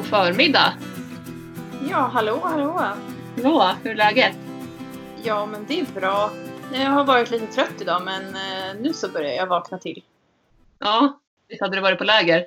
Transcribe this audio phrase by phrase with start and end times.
[0.00, 0.72] God förmiddag!
[1.90, 2.80] Ja, hallå, hallå.
[3.36, 4.36] Hallå, hur är läget?
[5.22, 6.30] Ja, men det är bra.
[6.72, 10.02] Jag har varit lite trött idag, men eh, nu så börjar jag vakna till.
[10.78, 12.46] Ja, visst hade du varit på läger?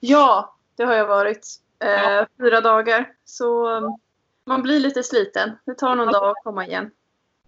[0.00, 1.46] Ja, det har jag varit.
[1.84, 2.26] Eh, Ja.
[2.38, 3.08] Fyra dagar.
[3.24, 3.98] Så um,
[4.46, 5.58] man blir lite sliten.
[5.66, 6.90] Det tar någon dag att komma igen.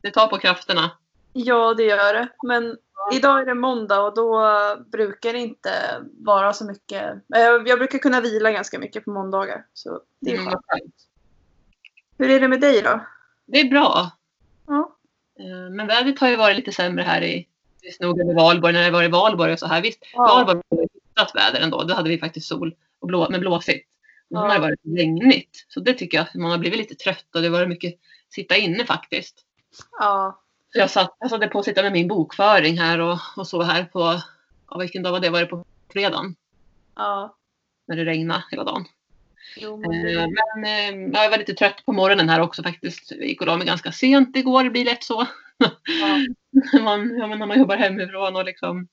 [0.00, 0.90] Det tar på krafterna.
[1.32, 2.28] Ja, det gör det.
[2.42, 2.76] Men
[3.12, 4.40] idag är det måndag och då
[4.92, 5.70] brukar det inte
[6.20, 7.02] vara så mycket.
[7.34, 9.66] Eh, jag brukar kunna vila ganska mycket på måndagar.
[9.72, 10.94] Så det är Mm, skönt.
[12.18, 13.00] Hur är det med dig då?
[13.46, 14.10] Det är bra.
[14.66, 14.96] Ja.
[15.38, 17.48] Eh, Men vädret har ju varit lite sämre här i
[17.82, 19.82] vi snogade Valborg när det var i Valborg och så här.
[19.82, 20.22] Visst, Ja.
[20.26, 21.82] Valborg var hyfsat väder ändå.
[21.82, 23.88] Då hade vi faktiskt sol och blå, men blåsigt.
[24.28, 24.48] Men Ja.
[24.48, 25.64] har det varit regnigt.
[25.68, 27.94] Så det tycker jag man har blivit lite trött och det har varit mycket
[28.28, 29.44] sitta inne faktiskt.
[30.00, 30.40] Ja.
[30.74, 33.62] Så jag satt, jag satt på att sitta med min bokföring här och, och så
[33.62, 34.20] här på,
[34.70, 35.30] ja, vilken dag var det?
[35.30, 36.36] Var det på fredagen?
[36.96, 37.36] Ja.
[37.86, 38.84] När det regnade hela dagen.
[39.56, 40.26] Jo, men Eh.
[40.54, 43.10] Men eh, ja, jag var lite trött på morgonen här också faktiskt.
[43.10, 44.64] Jag gick och la mig ganska sent igår.
[44.64, 45.26] Det blir lätt så.
[45.56, 46.80] Ja.
[46.80, 48.88] man, ja, men när man jobbar hemifrån och liksom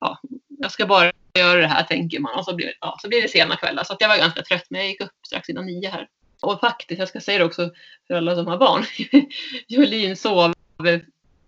[0.00, 3.22] ja, jag ska bara göra det här tänker man och så blir, ja, så blir
[3.22, 3.84] det sena kvällar.
[3.84, 6.08] Så jag var ganska trött men jag gick upp strax innan nio här.
[6.42, 7.70] Och faktiskt, jag ska säga det också
[8.06, 8.84] för alla som har barn.
[9.68, 10.54] Jolin sov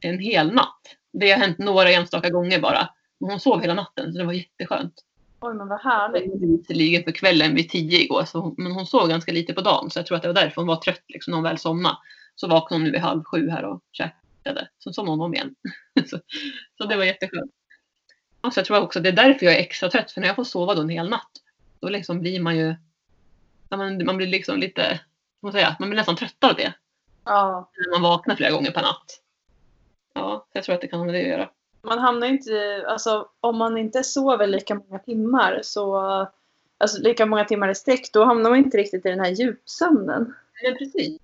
[0.00, 0.96] en hel natt.
[1.12, 2.88] Det har hänt några enstaka gånger bara.
[3.20, 5.04] Men hon sov hela natten så det var jätteskönt.
[5.40, 6.42] Oj, men vad härligt.
[6.42, 9.90] Visserligen för kvällen vid tio igår, så men hon sov ganska lite på dagen.
[9.90, 11.96] Så jag tror att det var därför hon var trött liksom, när hon väl somnade.
[12.34, 14.68] Så vaknade hon nu vid halv sju här och käkade.
[14.78, 15.54] Så somnade hon om igen.
[16.06, 16.18] så,
[16.78, 17.52] så det var jätteskönt.
[18.40, 20.10] Och så jag tror också det är därför jag är extra trött.
[20.10, 21.30] För när jag får sova då en hel natt,
[21.80, 22.74] då liksom blir man ju...
[23.70, 25.00] Man, man blir liksom lite...
[25.42, 26.72] man säga, man blir nästan tröttare av det.
[27.28, 27.70] Ja.
[27.76, 29.20] När man vaknar flera gånger per natt.
[30.14, 31.50] Ja, jag tror att det kan ha med det att göra.
[31.82, 35.96] Man hamnar inte, alltså om man inte sover lika många timmar så,
[36.78, 40.34] alltså lika många timmar i sträck, då hamnar man inte riktigt i den här djupsömnen.
[40.62, 41.20] Men precis.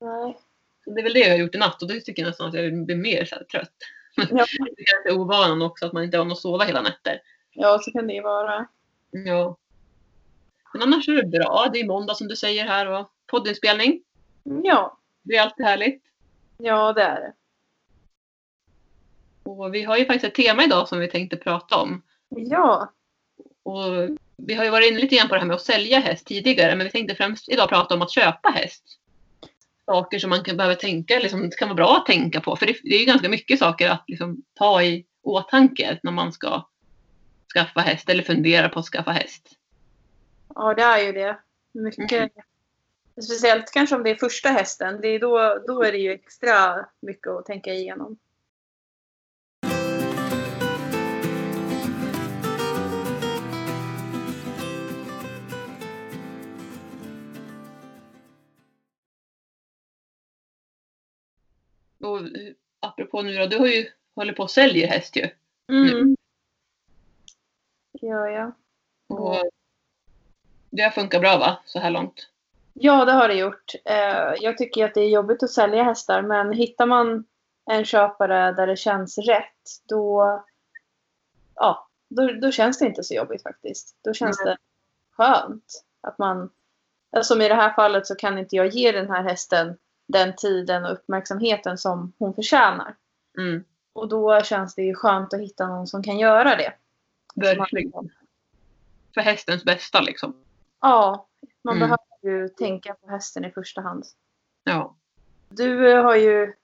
[0.00, 0.38] Nej.
[0.86, 2.54] Det är väl det jag har gjort i natt och det tycker jag nästan att
[2.54, 3.72] jag blir mer så trött.
[4.16, 4.24] Ja.
[4.76, 7.20] Det är kanske ovanan också att man inte har något att sova hela nätter.
[7.52, 8.66] Ja, så kan det vara.
[9.10, 9.56] Ja.
[10.72, 11.70] Men annars är det bra.
[11.72, 14.02] Det är måndag som du säger här och poddinspelning.
[14.42, 16.02] Ja, Det är alltid härligt.
[16.58, 17.32] ja det är det.
[19.50, 22.02] Och vi har ju faktiskt ett tema idag som vi tänkte prata om.
[22.28, 22.92] Ja,
[23.62, 23.82] Och
[24.36, 26.76] vi har ju varit inne lite grann på det här med att sälja häst tidigare
[26.76, 28.84] men vi tänkte främst idag prata om att köpa häst.
[29.86, 32.56] Saker som man kan behöva tänka, liksom, det kan vara bra att tänka på.
[32.56, 36.32] För det, det är ju ganska mycket saker att liksom, ta i åtanke när man
[36.32, 36.68] ska
[37.54, 39.48] skaffa häst eller fundera på att skaffa häst.
[40.54, 41.38] ja det är ju det.
[41.72, 42.32] Mycket.
[43.22, 45.00] Speciellt kanske om det är första hästen.
[45.00, 48.18] Det är då, då är det ju extra mycket att tänka igenom.
[62.00, 62.20] Och
[62.80, 65.28] apropå nu då, du har ju håller på och säljer häst ju.
[65.68, 66.16] Mm.
[67.92, 68.52] Ja, ja.
[69.06, 69.50] Och
[70.70, 72.33] det har funkat bra va, så här långt?
[72.74, 73.72] Ja, det har det gjort.
[73.84, 77.24] Eh, Jag tycker att det är jobbigt att sälja hästar, men hittar man
[77.70, 80.44] en köpare där det känns rätt, då,
[81.54, 83.96] ja, då, då känns det inte så jobbigt faktiskt.
[84.04, 84.54] Då känns Nej.
[84.54, 84.58] det
[85.16, 86.50] skönt att man,
[87.22, 89.76] som i det här fallet så kan inte jag ge den här hästen
[90.06, 92.96] den tiden och uppmärksamheten som hon förtjänar.
[93.38, 96.72] Mm, Och då känns det ju skönt att hitta någon som kan göra det.
[97.34, 97.92] verkligen.
[99.14, 100.36] För hästens bästa liksom.
[100.80, 101.26] Ja,
[101.62, 101.80] man Mm.
[101.88, 104.04] behöver ju tänka på hästen i första hand.
[104.64, 104.96] Ja.
[105.48, 106.54] Du eh, har ju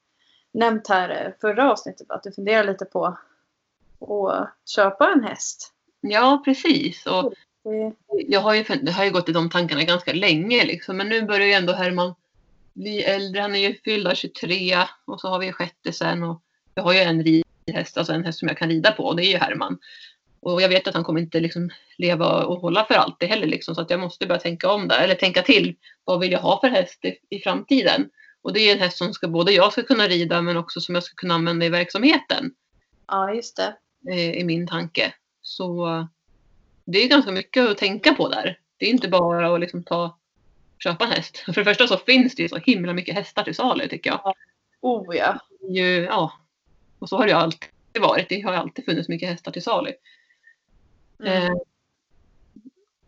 [0.53, 5.73] nämnt här eh, förra avsnittet att du funderar lite på att köpa en häst.
[6.01, 7.07] ja, precis.
[7.07, 7.95] Och Det,
[8.29, 10.97] jag har ju, jag har ju gått i de tankarna ganska länge liksom.
[10.97, 12.15] Men nu börjar ju ändå Herman
[12.73, 13.41] bli äldre.
[13.41, 16.23] Han är ju fyllda 23 och så har vi sjätte sen.
[16.23, 16.43] Och
[16.75, 19.25] jag har ju en ridhäst, alltså en häst som jag kan rida på och det
[19.25, 19.79] är ju Herman.
[20.43, 23.75] Och jag vet att han kommer inte liksom leva och hålla för alltid heller liksom.
[23.75, 25.01] Så att jag måste börja tänka om där.
[25.01, 25.77] Eller tänka till.
[26.05, 28.11] Vad vill jag ha för häst i, i framtiden?
[28.43, 30.95] Och det är en häst som ska, både jag ska kunna rida men också som
[30.95, 32.53] jag ska kunna använda i verksamheten.
[33.09, 33.77] ja, just det.
[34.13, 35.15] eh, i min tanke.
[35.43, 35.89] Så
[36.85, 38.59] det är ganska mycket att tänka på där.
[38.77, 40.19] Det är inte bara att liksom ta,
[40.85, 41.39] köpa en häst.
[41.47, 44.35] För det första så finns det ju så himla mycket hästar till salu tycker jag.
[44.81, 45.39] Oh ja.
[45.69, 46.33] Ju, ja.
[46.99, 47.71] Och så har det ju alltid
[48.01, 48.29] varit.
[48.29, 49.93] Det har alltid funnits mycket hästar till salu.
[51.21, 51.47] Mm.
[51.47, 51.53] Eh,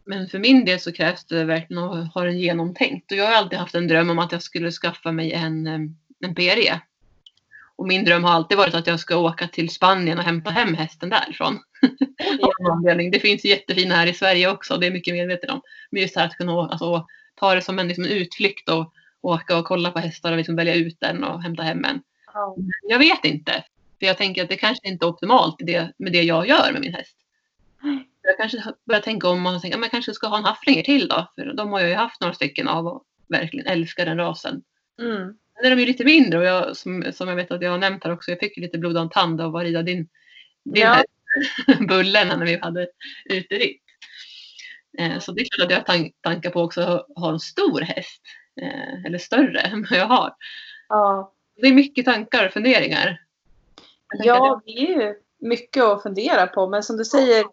[0.05, 3.13] men för min del så krävs det verkligen att ha den genomtänkt.
[3.13, 5.67] Och jag har alltid haft en dröm om att jag skulle skaffa mig en,
[6.21, 6.81] en PRE.
[7.77, 10.75] Och min dröm har alltid varit att jag ska åka till Spanien och hämta hem
[10.75, 11.59] hästen därifrån.
[12.71, 13.11] Anledning.
[13.11, 15.61] det finns jättefina här i Sverige också, det är mycket medveten om.
[15.91, 19.65] Men just här att kunna alltså, ta det som en, liksom utflykt och åka och
[19.65, 22.03] kolla på hästar och liksom välja ut den och hämta hem en.
[22.35, 22.57] Ja.
[22.89, 23.65] Jag vet inte.
[23.99, 25.61] För jag tänker att det kanske inte är optimalt
[25.99, 27.17] med det jag gör med min häst.
[28.23, 31.09] Jag kanske börjar tänka om och tänka att jag kanske ska ha en hafflinger till
[31.09, 31.33] då.
[31.35, 34.63] För de har jag ju haft några stycken av och verkligen älskar den rasen.
[35.01, 35.35] Mm.
[35.65, 38.05] Är de ju lite mindre och jag, som, som jag vet att jag har nämnt
[38.05, 40.09] här också, jag fick lite blod och tand av att rida din,
[40.65, 41.05] din Ja.
[41.89, 42.87] Bullen när vi hade
[43.25, 43.83] uteritt.
[44.99, 47.41] Eh, så det är klart att jag har tan- tankar på också att ha en
[47.41, 48.23] stor häst.
[48.61, 50.35] Eh, eller större än vad jag har.
[50.89, 51.35] Ja.
[51.57, 53.21] Det är mycket tankar och funderingar.
[54.19, 56.69] Ja, det är ju mycket att fundera på.
[56.69, 57.45] Men som du säger,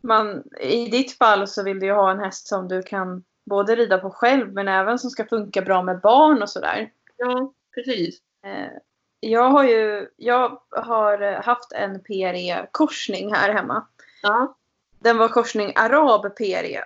[0.00, 3.76] man, i ditt fall så vill du ju ha en häst som du kan både
[3.76, 6.90] rida på själv men även som ska funka bra med barn och sådär.
[7.16, 8.20] Ja, precis.
[8.44, 8.72] Eh,
[9.20, 13.86] Jag har ju jag har haft en PRE-korsning här hemma.
[14.22, 14.56] Ja,
[14.98, 16.84] Den var korsning arab PRE.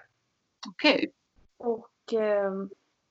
[0.69, 1.13] okej.
[1.59, 2.53] Och eh,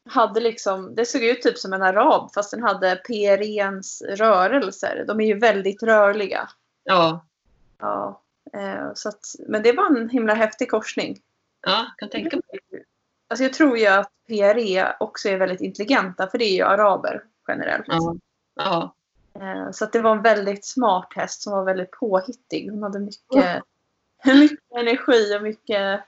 [0.09, 5.03] hade liksom, det såg ut typ som en arab fast den hade PREns rörelser.
[5.07, 6.49] De är ju väldigt rörliga.
[6.83, 7.25] Ja,
[7.79, 8.21] Ja,
[8.93, 11.19] så att, men det var en himla häftig korsning.
[11.61, 12.83] ja, kan tänka mig.
[13.27, 17.23] Alltså jag tror ju att PRE också är väldigt intelligenta för det är ju araber
[17.47, 17.85] generellt.
[17.87, 18.15] Ja,
[18.55, 18.95] ja,
[19.41, 22.71] Eh, Så att det var en väldigt smart häst som var väldigt påhittig.
[22.71, 23.63] Hon hade mycket,
[24.25, 26.01] mycket energi och mycket,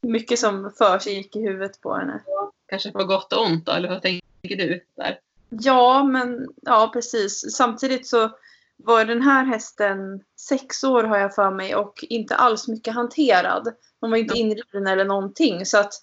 [0.00, 2.22] mycket som för sig gick i huvudet på henne.
[2.66, 4.22] kanske på gott och ont då, eller vad tänker
[4.56, 5.18] du där?
[5.48, 7.56] Ja, men ja precis.
[7.56, 8.30] Samtidigt så
[8.76, 13.74] var den här hästen sex år har jag för mig och inte alls mycket hanterad.
[14.00, 15.66] Hon var inte inriden eller någonting.
[15.66, 15.94] Så att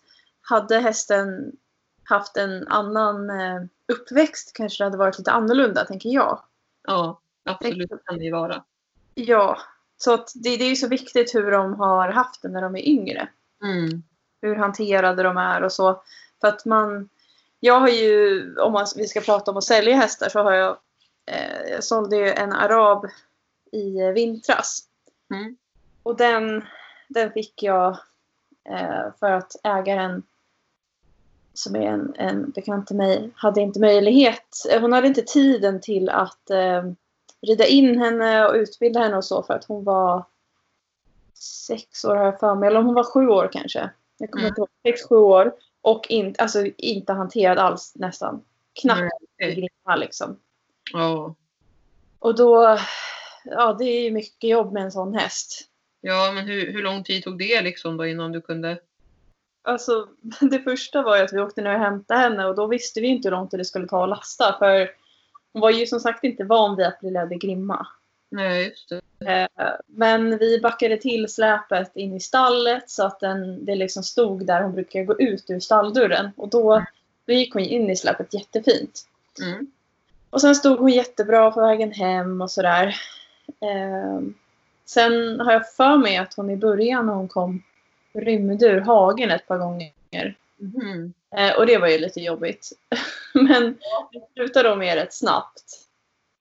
[0.42, 1.52] hade hästen
[2.04, 6.44] haft en annan eh, uppväxt kanske det hade varit lite annorlunda, tänker jag.
[6.88, 8.64] Ja, absolut kan det ju vara.
[9.14, 9.58] Ja,
[9.98, 12.76] så att det, det är ju så viktigt hur de har haft det när de
[12.76, 13.30] är yngre.
[13.64, 14.04] Mm.
[14.42, 16.04] Hur hanterade de är och så.
[16.42, 17.10] För att man...
[17.60, 20.78] Jag har ju, om man, vi ska prata om att sälja hästar, så har jag...
[21.26, 23.06] Eh, jag sålde ju en arab
[23.72, 24.84] i vintras.
[25.34, 25.58] Mm.
[26.04, 26.64] Och den,
[27.08, 27.98] den fick jag
[28.70, 30.24] eh, för att ägaren,
[31.54, 34.56] som är en, en bekant till mig, hade inte möjlighet.
[34.72, 36.84] eh, Hon hade inte tiden till att eh,
[37.42, 40.24] rida in henne och utbilda henne och så för att hon var
[41.34, 43.90] sex år har jag för mig, eller om hon var sju år kanske.
[44.18, 44.50] Jag kommer Mm.
[44.50, 44.70] inte ihåg.
[44.84, 45.54] Sex, sju år.
[45.82, 48.42] Och in, alltså, inte hanterad alls nästan.
[48.82, 50.40] Knappt grimma liksom.
[50.94, 51.36] Ja.
[52.20, 52.78] Och då,
[53.44, 55.68] ja det är ju mycket jobb med en sån häst.
[56.02, 58.80] ja, men hur, hur lång tid tog det liksom då innan du kunde?
[59.64, 60.08] Alltså,
[60.42, 63.08] det första var ju att vi åkte ner och hämtade henne och då visste vi
[63.08, 64.56] inte hur lång tid det skulle ta att lasta.
[64.60, 64.92] För
[65.54, 67.88] hon var ju som sagt inte van vid att bli ledd i grimma.
[68.30, 69.02] Nej, just det.
[69.26, 74.46] Eh, Men vi backade till släpet in i stallet så att den, det liksom stod
[74.46, 76.32] där hon brukar gå ut ur stalldörren.
[76.38, 76.86] Och då,
[77.26, 79.02] då gick hon in i släpet jättefint.
[79.42, 79.72] Mm.
[80.32, 82.96] Och sen stod hon jättebra på vägen hem och sådär.
[83.48, 84.22] Eh,
[84.86, 87.64] sen har jag för mig att hon i början när hon kom
[88.14, 89.92] rymde ur hagen ett par gånger.
[90.58, 91.14] Mhm.
[91.36, 92.70] Eh, och det var ju lite jobbigt.
[93.34, 93.78] Men
[94.12, 95.64] det slutade då med rätt snabbt.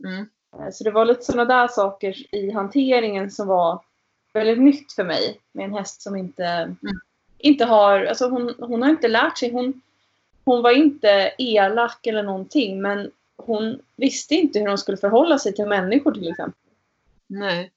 [0.05, 0.27] Mm.
[0.59, 3.81] Eh, Så det var lite sådana där saker i hanteringen som var
[4.33, 5.41] väldigt nytt för mig.
[5.53, 6.75] Med en häst som inte,
[7.39, 9.53] inte har, alltså hon, hon har inte lärt sig.
[9.53, 9.83] Hon,
[10.45, 13.11] hon var inte elak eller någonting men
[13.47, 16.61] hon visste inte hur hon skulle förhålla sig till människor till exempel.
[17.27, 17.73] Nej,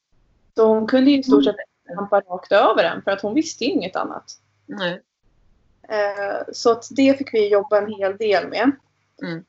[0.55, 1.55] Så hon kunde i stort sett
[1.96, 4.39] trampa rakt över en för att hon visste ju inget annat.
[4.65, 5.01] nej.
[5.89, 8.72] Eh, Så att det fick vi jobba en hel del med.
[9.24, 9.43] Mm.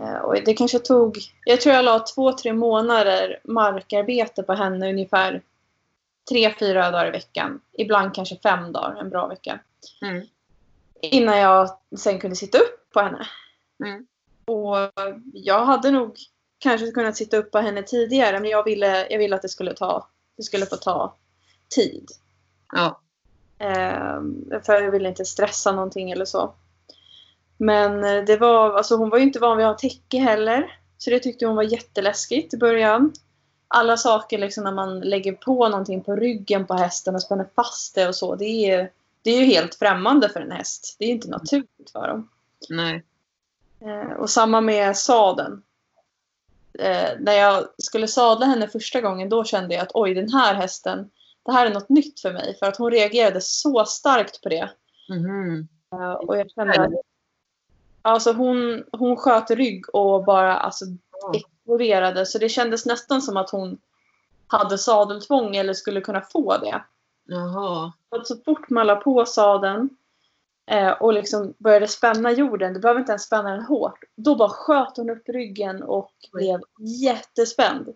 [0.00, 4.90] Eh, Och det kanske tog, jag tror jag la två, tre månader markarbete på henne
[4.90, 5.42] ungefär
[6.28, 7.60] tre, fyra dagar i veckan.
[7.72, 9.58] Ibland kanske fem dagar, en bra vecka.
[10.02, 10.26] Mm.
[11.00, 13.26] Innan jag sen kunde sitta upp på henne.
[13.84, 14.06] Mm.
[14.46, 14.76] Och
[15.32, 16.18] jag hade nog
[16.58, 19.74] kanske kunnat sitta upp på henne tidigare men jag ville, jag ville att det skulle,
[19.74, 21.16] ta, det skulle få ta
[21.68, 22.10] tid.
[22.72, 23.00] Ja,
[23.58, 26.54] Ehm, för jag ville inte stressa någonting eller så.
[27.56, 30.78] Men eh, det var, alltså hon var ju inte van vid att ha täcke heller.
[30.98, 33.12] Så det tyckte hon var jätteläskigt i början.
[33.68, 37.94] Alla saker liksom när man lägger på någonting på ryggen på hästen och spänner fast
[37.94, 38.34] det och så.
[38.34, 38.90] Det är,
[39.22, 40.96] det är ju helt främmande för en häst.
[40.98, 42.28] Det är inte naturligt för dem.
[42.68, 43.04] nej.
[43.80, 45.62] Eh, och samma med sadeln.
[46.78, 50.54] Eh, när jag skulle sadla henne första gången då kände jag att oj den här
[50.54, 51.10] hästen,
[51.44, 52.56] det här är något nytt för mig.
[52.58, 54.70] För att hon reagerade så starkt på det.
[55.92, 56.92] Eh, och jag kände att
[58.02, 60.84] alltså hon, hon sköt rygg och bara alltså
[61.34, 63.78] exploderade så det kändes nästan som att hon
[64.46, 66.84] hade sadeltvång eller skulle kunna få det.
[67.24, 67.92] Jaha.
[68.24, 69.90] Så fort man la på sadeln
[70.70, 74.48] eh, och liksom började spänna jorden, du behöver inte ens spänna den hårt, då bara
[74.48, 76.60] sköt hon upp ryggen och blev
[77.02, 77.88] jättespänd.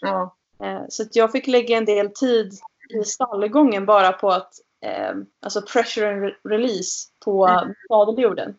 [0.00, 0.36] Ja.
[0.62, 2.52] Eh, så jag fick lägga en del tid
[3.00, 4.52] i stallgången bara på att
[4.84, 7.74] eh, alltså pressure and re- release på Mm.
[7.88, 8.54] sadeljorden.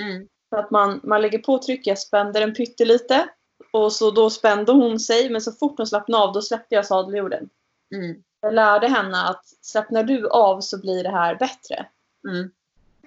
[0.00, 0.28] Mm.
[0.50, 3.28] Så att man, man lägger på tryck, jag spände den pyttelite
[3.72, 6.86] och så då spände hon sig men så fort hon slappnade av då släppte jag
[6.86, 7.48] sadeljorden.
[7.94, 8.22] Mm.
[8.40, 11.86] Jag lärde henne att slappnar du av så blir det här bättre.
[12.28, 12.50] Mm.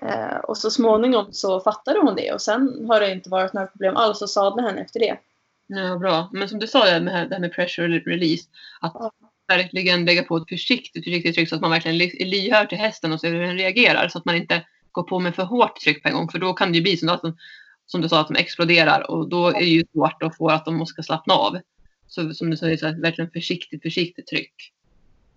[0.01, 3.67] Eh, och så småningom så fattade hon det och sen har det inte varit några
[3.67, 5.17] problem alls att sadla henne efter det.
[5.67, 6.29] Ja, bra.
[6.33, 8.43] Men som du sa det med det här med pressure release.
[8.81, 9.11] Att Ja.
[9.47, 13.13] verkligen lägga på ett försiktigt, försiktigt tryck så att man verkligen är lyhörd till hästen
[13.13, 14.07] och ser hur den reagerar.
[14.07, 16.29] Så att man inte går på med för hårt tryck på en gång.
[16.29, 17.37] För då kan det ju bli som,
[17.85, 19.11] som du sa, att de exploderar.
[19.11, 21.57] Och då är det ju svårt att få att de ska slappna av.
[22.07, 24.73] Så som du säger, så här, verkligen försiktigt, försiktigt tryck.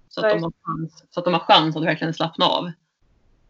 [0.09, 2.73] Så att, de har chans, så att de har chans att verkligen slappna av.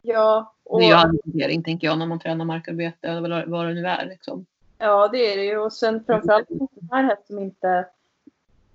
[0.03, 3.75] Ja, och, Det är ju hantering, tänker jag, när man tränar markarbete eller vad- det
[3.75, 4.07] nu är.
[4.07, 4.47] Liksom.
[4.79, 5.59] ja det är det ju.
[5.59, 7.87] Och sen framförallt den här hästen som inte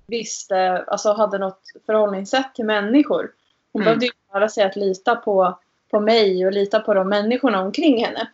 [0.08, 3.32] visste, alltså hade något förhållningssätt till människor.
[3.74, 3.86] Hon Mm.
[3.86, 5.60] behövde ju lära sig att lita på,
[5.92, 8.30] på mig och lita på de människorna omkring henne.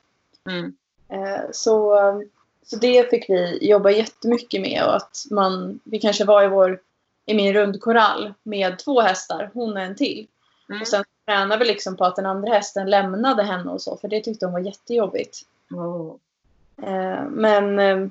[0.49, 0.75] Mm.
[1.09, 1.95] Eh, Så,
[2.65, 6.79] så det fick vi jobba jättemycket med och att man, vi kanske var i vår,
[7.25, 10.27] i min rundkorall med två hästar, hon och en till.
[10.69, 10.81] Mm.
[10.81, 14.07] Och sen tränade vi liksom på att den andra hästen lämnade henne och så, för
[14.07, 15.41] det tyckte hon var jättejobbigt.
[16.83, 18.07] Eh, Men eh,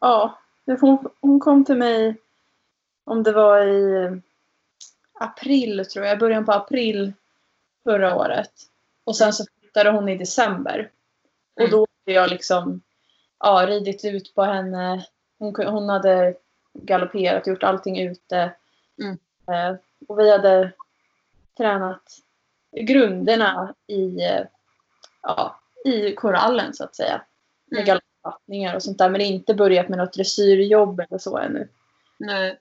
[0.00, 0.38] ja,
[0.80, 2.16] hon, hon kom till mig
[3.04, 4.20] om det var i
[5.12, 7.12] april tror jag, början på april
[7.84, 8.52] förra året.
[9.04, 10.90] Och sen så flyttade hon i december.
[11.54, 11.70] Och Mm.
[11.70, 12.80] då hade jag liksom
[13.38, 15.06] ja, ridit ut på henne.
[15.38, 16.34] Hon, hon hade
[16.72, 18.52] galopperat, gjort allting ute.
[19.02, 19.18] Mm.
[19.48, 19.76] Eh,
[20.08, 20.72] och vi hade
[21.56, 22.02] tränat
[22.80, 24.18] grunderna i,
[25.22, 27.22] ja, i korallen så att säga.
[27.70, 27.86] Med Mm.
[27.86, 29.10] galoppfattningar och sånt där.
[29.10, 31.68] Men inte börjat med något dressyrjobb eller så ännu.
[32.18, 32.58] Nej.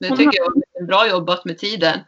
[0.00, 2.00] Det tycker jag är bra jobbat med tiden.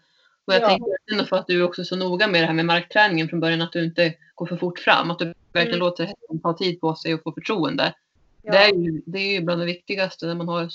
[0.45, 0.69] Och jag Ja.
[0.69, 3.41] tänker ändå för att du är också så noga med det här med markträningen från
[3.41, 5.11] början, att du inte går för fort fram.
[5.11, 5.79] Att du verkligen Mm.
[5.79, 7.95] låter hästen ta tid på sig och få förtroende.
[8.43, 8.53] Ja.
[8.53, 10.69] Det, är ju, det är ju bland det viktigaste när man har,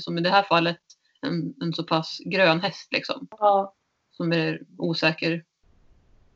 [0.00, 0.78] som i det här fallet,
[1.20, 3.28] en, en så pass grön häst liksom.
[3.38, 3.74] Ja,
[4.12, 5.44] Som är osäker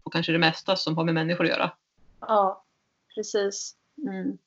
[0.04, 1.70] på kanske det mesta som har med människor att göra.
[2.20, 2.64] ja,
[3.14, 3.74] precis.
[4.08, 4.38] Mm.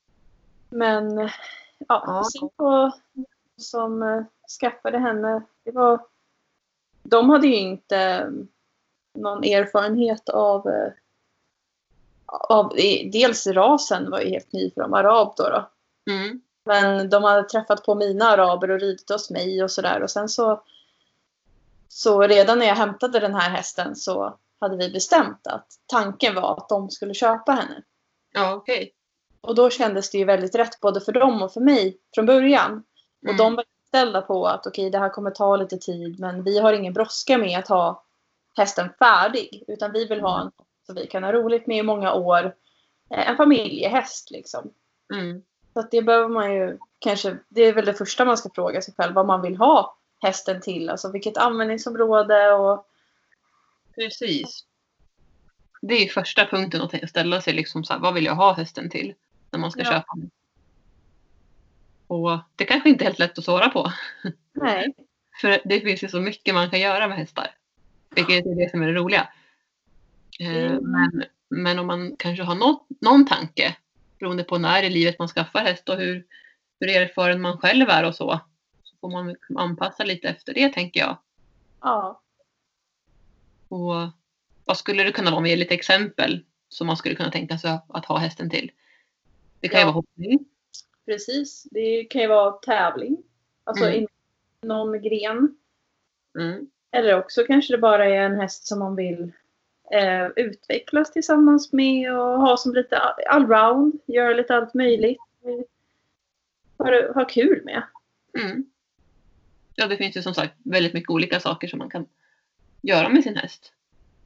[0.69, 1.17] Men
[1.87, 2.49] ja, Ja.
[2.57, 2.91] på
[3.57, 4.23] som eh,
[4.59, 6.05] skaffade henne, det var...
[7.03, 8.27] De hade ju inte eh,
[9.13, 10.67] någon erfarenhet av...
[10.67, 10.91] eh,
[12.25, 12.73] av
[13.11, 15.43] dels rasen var ju helt ny för dem, arab då.
[15.43, 15.69] då.
[16.11, 16.41] Mm.
[16.65, 20.03] Men de hade träffat på mina araber och ridit hos mig och sådär.
[20.03, 20.63] Och sen så...
[21.91, 26.57] Så redan när jag hämtade den här hästen så hade vi bestämt att tanken var
[26.57, 27.83] att de skulle köpa henne.
[28.33, 28.93] Ja, okej.
[29.41, 32.83] Och då kändes det ju väldigt rätt både för dem och för mig från början.
[33.21, 33.37] Och Mm.
[33.37, 36.73] de var ställda på att okej, det här kommer ta lite tid men vi har
[36.73, 38.03] ingen brådska med att ha
[38.57, 39.63] hästen färdig.
[39.67, 40.51] Utan vi vill ha en
[40.85, 42.55] som vi kan ha roligt med i många år.
[43.11, 44.71] Eh, En familjehäst liksom.
[45.13, 45.41] Mm.
[45.73, 48.81] Så att det behöver man ju kanske, det är väl det första man ska fråga
[48.81, 50.89] sig själv vad man vill ha hästen till.
[50.89, 52.85] Alltså vilket användningsområde och
[53.95, 54.65] Precis.
[55.81, 58.89] Det är första punkten att ställa sig liksom så här, vad vill jag ha hästen
[58.89, 59.13] till
[59.51, 59.91] när man ska Ja.
[59.91, 60.29] köpa den?
[62.07, 63.93] Och det kanske inte är helt lätt att svara på.
[64.53, 64.93] nej.
[65.41, 67.55] För det finns ju så mycket man kan göra med hästar.
[68.15, 69.29] Vilket är det som är det roliga.
[70.39, 70.83] Eh, Mm.
[70.91, 73.75] Men, men om man kanske har någon, någon tanke
[74.19, 76.25] beroende på när i livet man skaffar häst och hur,
[76.79, 78.39] hur erfaren man själv är och så.
[79.01, 81.17] Får man anpassa lite efter det tänker jag.
[81.81, 82.21] Ja.
[83.67, 83.93] Och
[84.65, 85.47] vad skulle det kunna vara?
[85.47, 88.71] Ger lite exempel som man skulle kunna tänka sig att ha hästen till.
[89.59, 89.85] Det kan ju Ja.
[89.85, 90.45] vara hoppning.
[91.05, 91.63] Precis.
[91.71, 93.17] Det kan ju vara tävling.
[93.63, 94.07] Alltså Mm.
[94.61, 95.57] någon gren.
[96.39, 96.69] Mm.
[96.91, 99.31] Eller också kanske det bara är en häst som man vill
[99.91, 103.99] eh, utvecklas tillsammans med och ha som lite all- allround.
[104.05, 105.21] Göra lite allt möjligt.
[106.77, 107.83] Ha, ha kul med.
[108.39, 108.65] Mm.
[109.79, 112.05] Ja, det finns ju som sagt väldigt mycket olika saker som man kan
[112.81, 113.73] göra med sin häst.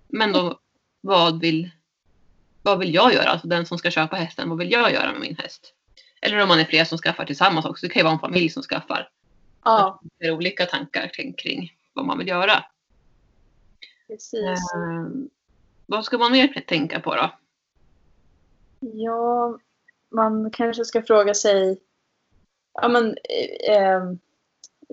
[0.07, 0.59] Men då,
[1.01, 1.69] vad vill,
[2.61, 3.29] vad vill jag göra?
[3.29, 5.73] Alltså den som ska köpa hästen, vad vill jag göra med min häst?
[6.21, 7.85] Eller om man är fler som skaffar tillsammans också.
[7.85, 9.09] Det kan ju vara en familj som skaffar.
[9.63, 12.65] Ja, Det är olika tankar kring, kring vad man vill göra.
[14.07, 14.43] precis.
[14.43, 15.07] Eh,
[15.85, 17.31] vad ska man mer tänka på då?
[18.79, 19.59] Ja,
[20.09, 21.79] man kanske ska fråga sig
[22.73, 23.17] ja, men,
[23.69, 24.03] eh,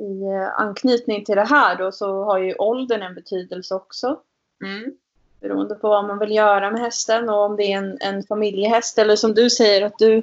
[0.01, 0.25] i
[0.57, 4.21] anknytning till det här då så har ju åldern en betydelse också.
[4.65, 4.95] Mm.
[5.41, 8.99] Beroende på vad man vill göra med hästen och om det är en, en familjehäst
[8.99, 10.23] eller som du säger att du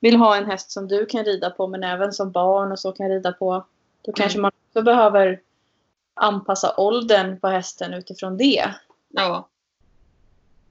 [0.00, 2.92] vill ha en häst som du kan rida på men även som barn och så
[2.92, 3.64] kan rida på.
[4.02, 5.40] Då kanske man också behöver
[6.14, 8.74] anpassa åldern på hästen utifrån det.
[9.08, 9.48] Ja.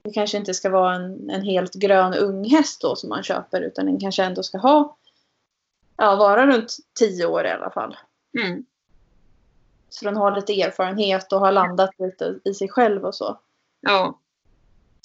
[0.02, 3.86] Det kanske inte ska vara en, en helt grön unghäst då som man köper utan
[3.86, 4.96] den kanske ändå ska ha
[5.96, 7.96] ja, vara runt 10 år i alla fall.
[8.38, 8.64] Mm.
[9.88, 13.40] Så den har lite erfarenhet och har landat lite i sig själv och så.
[13.80, 14.20] Ja.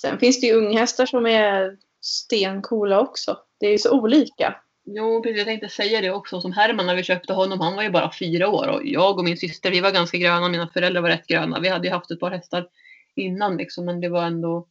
[0.01, 3.37] Sen finns det ju unghästar som är stencoola också.
[3.59, 4.55] Det är ju så olika.
[4.83, 5.37] Jo, precis.
[5.37, 6.41] Jag tänkte säga det också.
[6.41, 9.23] Som Herman när vi köpte honom, han var ju bara fyra år och jag och
[9.23, 10.49] min syster, vi var ganska gröna.
[10.49, 11.59] Mina föräldrar var rätt gröna.
[11.59, 12.67] Vi hade ju haft ett par hästar
[13.15, 14.67] innan liksom, men det var ändå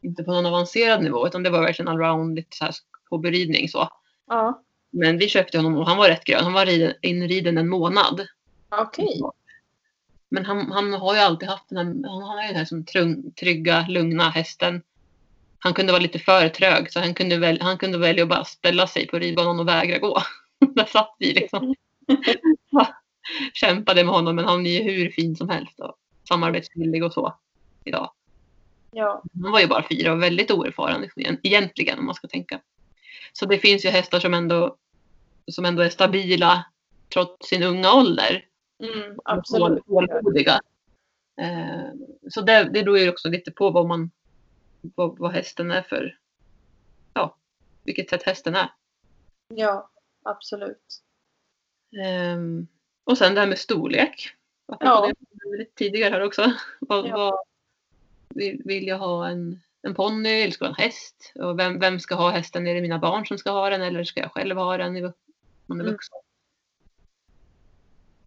[0.00, 2.74] inte på någon avancerad nivå utan det var verkligen allround, lite så här
[3.10, 3.88] hobbyridning så.
[4.26, 6.44] Ja, Men vi köpte honom och han var rätt grön.
[6.44, 8.26] Han var riden, inriden en månad.
[8.70, 9.20] okej.
[10.28, 12.84] Men han, han har ju alltid haft den här, han har ju den här som
[12.84, 14.82] trung, trygga, lugna hästen.
[15.58, 18.44] Han kunde vara lite för trög så han kunde, väl, han kunde välja att bara
[18.44, 20.22] ställa sig på ridbanan och vägra gå.
[20.74, 21.74] Där satt vi liksom.
[23.54, 25.94] Kämpade med honom men han är ju hur fin som helst och
[26.28, 27.34] samarbetsvillig och så
[27.84, 28.10] idag.
[28.90, 32.60] Ja, Han var ju bara fyra och väldigt oerfaren liksom, egentligen om man ska tänka.
[33.38, 34.76] Så det finns ju hästar som ändå,
[35.52, 36.64] som ändå är stabila
[37.12, 38.44] trots sin unga ålder.
[38.82, 39.86] mm, absolut.
[39.86, 40.60] Tålmodiga.
[41.40, 41.88] Eh,
[42.30, 44.10] så det, det beror ju också lite på vad man
[44.80, 46.18] vad, vad hästen är för,
[47.14, 47.36] ja,
[47.84, 48.72] vilket sätt hästen är.
[49.54, 49.90] Ja,
[50.22, 51.02] absolut.
[52.04, 52.66] Ehm,
[53.04, 54.34] och sen det här med storlek.
[54.66, 55.12] Ja.
[55.30, 56.52] det lite tidigare här också.
[56.80, 57.16] Vad, Ja.
[57.16, 57.38] vad,
[58.28, 61.32] vill, vill jag ha en, en ponny eller ska jag ha en häst?
[61.34, 62.66] Och vem, vem ska ha hästen?
[62.66, 65.14] Är det mina barn som ska ha den eller ska jag själv ha den vux-
[65.66, 65.92] man är Mm.
[65.92, 66.18] vuxen?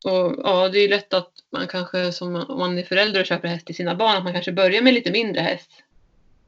[0.06, 3.48] Och ja, det är lätt att man kanske som om man är förälder och köper
[3.48, 5.72] häst till sina barn att man kanske börjar med lite mindre häst.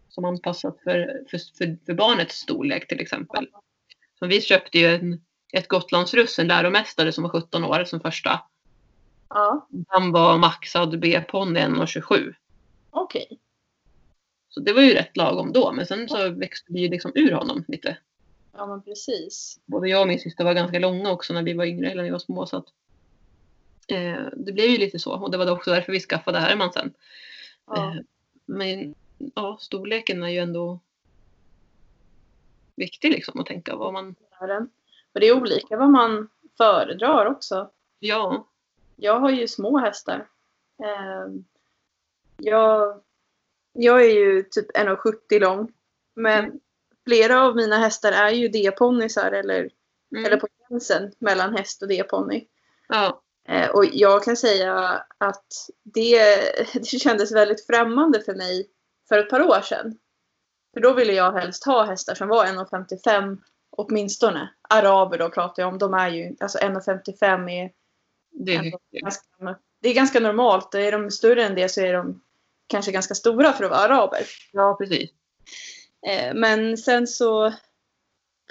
[0.09, 3.47] Som anpassat för, för, för, för barnets storlek till exempel.
[4.19, 5.21] Så vi köpte ju en,
[5.53, 8.41] ett Gotlandsruss, en läromästare som var 17 år som första.
[9.29, 12.33] Ja, Han var maxad B-ponny 1,27.
[12.89, 13.39] okej.
[14.53, 15.71] Så det var ju rätt lagom då.
[15.71, 17.97] Men sen så växte vi ju liksom ur honom lite.
[18.51, 19.59] Ja, men precis.
[19.65, 22.03] Både jag och min syster var ganska långa också när vi var yngre, eller när
[22.03, 22.45] vi var små.
[22.45, 22.65] Så att,
[23.87, 25.13] eh, det blev ju lite så.
[25.13, 26.93] Och det var också därför vi skaffade Herman sen.
[27.67, 28.01] Ja, Eh,
[28.45, 28.95] men
[29.35, 30.79] ja, storleken är ju ändå
[32.75, 34.15] viktig liksom att tänka vad man...
[35.13, 37.69] Och det är olika vad man föredrar också.
[37.99, 38.47] Ja,
[38.95, 40.27] Jag har ju små hästar.
[40.83, 41.45] Ehm,
[42.37, 43.01] Jag,
[43.73, 45.71] jag är ju typ 1,70 lång.
[46.15, 46.59] Men
[47.07, 49.69] flera av mina hästar är ju D-ponnysar eller,
[50.15, 52.47] mm, eller på gränsen mellan häst och D-ponny.
[52.87, 55.47] ja, Eh, Och jag kan säga att
[55.83, 56.19] det,
[56.73, 58.69] det kändes väldigt främmande för mig
[59.09, 59.97] för ett par år sedan.
[60.73, 63.37] För då ville jag helst ha hästar som var 1,55
[63.69, 64.49] åtminstone.
[64.69, 65.77] Araber då pratar jag om.
[65.77, 67.71] De är ju, alltså 1,55 är
[68.31, 69.23] det är ganska,
[69.81, 70.75] det är ganska normalt.
[70.75, 72.21] Är de större än det så är de
[72.73, 74.21] kanske ganska stora för att vara araber.
[74.51, 75.09] Ja, precis.
[76.07, 77.53] Eh, Men sen så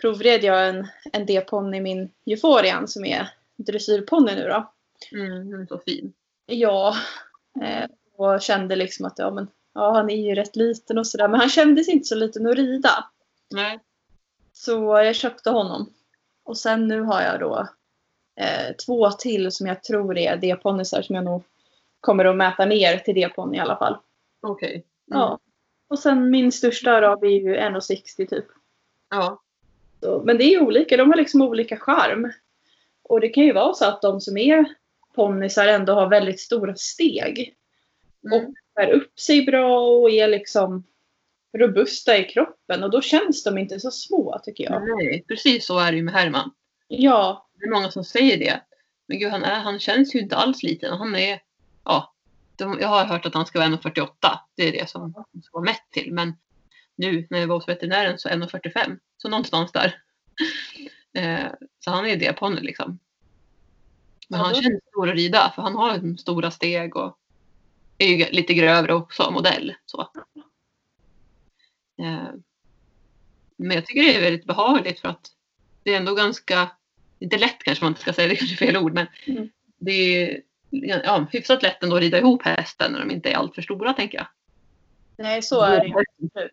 [0.00, 4.72] provred jag en, en D-ponny, min Euforian, som är dressyrponny nu då.
[5.12, 6.12] Mm, så fin.
[6.46, 6.96] Ja,
[7.62, 7.84] eh,
[8.16, 11.28] och kände liksom att ja, men, ja, han är ju rätt liten och sådär.
[11.28, 13.04] Men han kändes inte så liten att rida.
[13.50, 13.80] Nej.
[14.52, 15.92] Så jag köpte honom.
[16.44, 17.68] Och sen nu har jag då
[18.40, 21.42] eh, två till som jag tror är D-ponnysar som jag nog
[22.00, 23.96] kommer att mäta ner till D-ponny i alla fall.
[24.42, 24.72] Okej.
[24.72, 24.84] Mm.
[25.06, 25.38] Ja.
[25.88, 28.46] Och sen min största arab är ju 1,60 typ.
[29.10, 29.42] Ja.
[30.00, 32.32] Så, men det är olika, de har liksom olika charm.
[33.02, 34.64] Och det kan ju vara så att de som är
[35.14, 37.54] ponnysar ändå har väldigt stora steg.
[38.24, 38.38] Mm.
[38.38, 40.84] Och bär upp sig bra och är liksom
[41.58, 42.82] robusta i kroppen.
[42.84, 44.82] Och då känns de inte så små tycker jag.
[44.88, 46.50] Nej, precis så är det ju med Herman.
[46.88, 48.60] Ja, Det är många som säger det.
[49.06, 50.98] Men gud, han, är, han känns ju inte alls liten.
[50.98, 51.40] Han är,
[51.84, 52.11] ja,
[52.62, 54.38] jag har hört att han ska vara 1,48.
[54.56, 56.12] Det är det som han ska vara mätt till.
[56.12, 56.36] Men
[56.96, 58.98] nu när jag var hos veterinären så 1,45.
[59.16, 59.96] Så någonstans där.
[61.14, 61.46] Eh,
[61.78, 62.98] så han är det ponny liksom.
[64.28, 67.18] Men han känns stor att rida för han har stora steg och
[67.98, 69.74] är ju lite grövre också modell.
[69.86, 70.00] Så.
[71.98, 72.28] Eh,
[73.56, 75.30] men jag tycker det är väldigt behagligt för att
[75.82, 76.70] det är ändå ganska,
[77.18, 79.48] inte lätt kanske man inte ska säga, det kanske är fel ord, men Mm.
[79.78, 83.62] det är ja, hyfsat lätt ändå att rida ihop hästen när de inte är alltför
[83.62, 84.26] stora tänker jag.
[85.16, 86.04] nej så är det.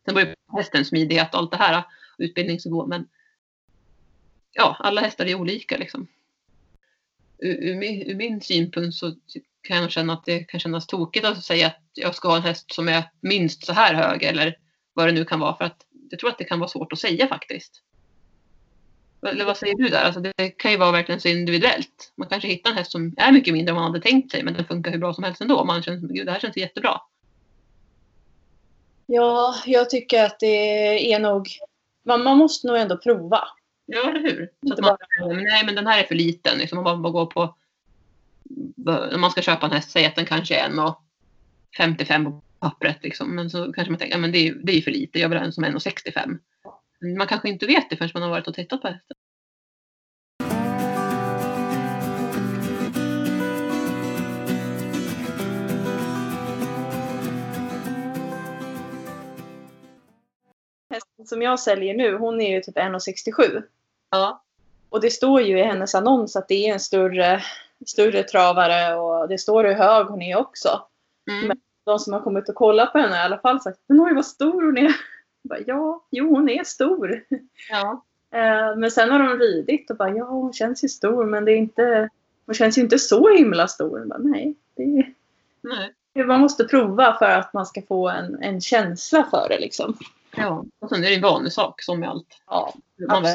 [0.05, 1.83] Sen beror ju på hästens smidighet och allt det här,
[2.17, 3.07] utbildningsnivå, men
[4.51, 6.07] ja, alla hästar är olika liksom.
[7.37, 9.15] Ur, ur, min, ur min synpunkt så
[9.61, 12.43] kan jag känna att det kan kännas tokigt att säga att jag ska ha en
[12.43, 14.57] häst som är minst så här hög eller
[14.93, 15.57] vad det nu kan vara.
[15.57, 17.83] För att jag tror att det kan vara svårt att säga faktiskt.
[19.21, 20.03] Eller vad säger du där?
[20.03, 22.13] Alltså det kan ju vara verkligen så individuellt.
[22.15, 24.53] Man kanske hittar en häst som är mycket mindre än man hade tänkt sig men
[24.53, 25.65] den funkar hur bra som helst ändå.
[25.65, 27.01] Man känner att det här känns jättebra.
[29.05, 31.47] Ja, jag tycker att det är nog...
[32.05, 33.43] Man, man måste nog ändå prova.
[33.85, 34.49] Ja, eller hur?
[34.67, 34.97] Så att man,
[35.43, 36.57] nej, men den här är för liten.
[36.57, 37.55] Liksom, man bara, bara går på...
[38.75, 43.03] När man ska köpa en häst, säg att den kanske är 1,55 på pappret.
[43.03, 43.35] Liksom.
[43.35, 45.37] Men så kanske man tänker att ja, det, är, det är för lite, jag vill
[45.37, 46.39] ha en som är 1,65.
[47.01, 49.17] Man kanske inte vet det förrän man har varit och tittat på hästen.
[60.89, 63.63] Hästen som jag säljer nu, hon är ju typ 1,67.
[64.09, 64.43] Ja.
[64.89, 67.43] Och det står ju i hennes annons att det är en större,
[67.85, 70.81] större travare och det står hur hög hon är också.
[71.31, 71.47] Mm.
[71.47, 74.01] Men de som har kommit och kollat på henne har i alla fall sagt men
[74.01, 74.95] oj vad stor hon är.
[75.41, 77.23] Bara, ja, jo hon är stor.
[77.69, 78.03] Ja.
[78.31, 81.51] Eh, Men sen har de ridit och bara ja hon känns ju stor men det
[81.51, 82.09] är inte,
[82.45, 84.05] hon känns ju inte så himla stor.
[84.05, 85.13] Bara, Nej, det är,
[85.61, 86.25] Nej.
[86.25, 89.97] man måste prova för att man ska få en, en känsla för det liksom.
[90.35, 90.65] Ja.
[90.79, 92.41] Och sen är det en vanlig sak som med allt.
[92.47, 92.73] Ja,
[93.07, 93.25] Man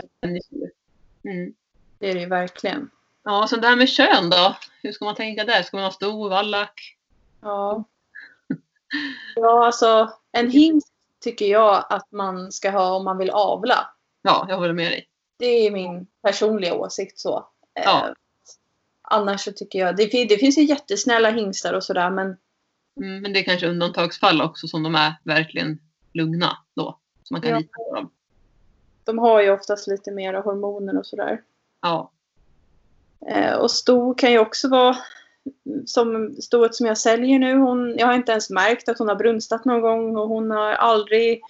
[1.22, 1.54] mm.
[1.98, 2.90] det är det ju verkligen.
[3.22, 4.56] Ja, så det här med kön då?
[4.82, 5.62] Hur ska man tänka där?
[5.62, 6.96] Ska man ha stor, vallack?
[7.40, 7.84] Ja.
[9.36, 10.93] Ja, alltså en hingst
[11.24, 13.90] tycker jag att man ska ha om man vill avla.
[14.22, 15.08] Ja, jag håller med dig.
[15.38, 17.36] Det är min personliga åsikt så.
[17.78, 18.14] Eh, Ja.
[19.02, 22.36] Annars så tycker jag, det, det finns ju jättesnälla hingstar och sådär men
[23.00, 25.78] Mm, men det är kanske undantagsfall också som de är verkligen
[26.12, 26.98] lugna då.
[27.22, 27.58] Så man kan Ja.
[27.58, 28.10] lita på dem.
[29.04, 31.42] de har ju oftast lite mera hormoner och sådär.
[31.82, 32.10] Ja.
[33.26, 34.96] Eh, och sto kan ju också vara
[35.86, 37.54] som stoet som jag säljer nu.
[37.54, 40.72] Hon, jag har inte ens märkt att hon har brunstat någon gång och hon har
[40.72, 41.40] aldrig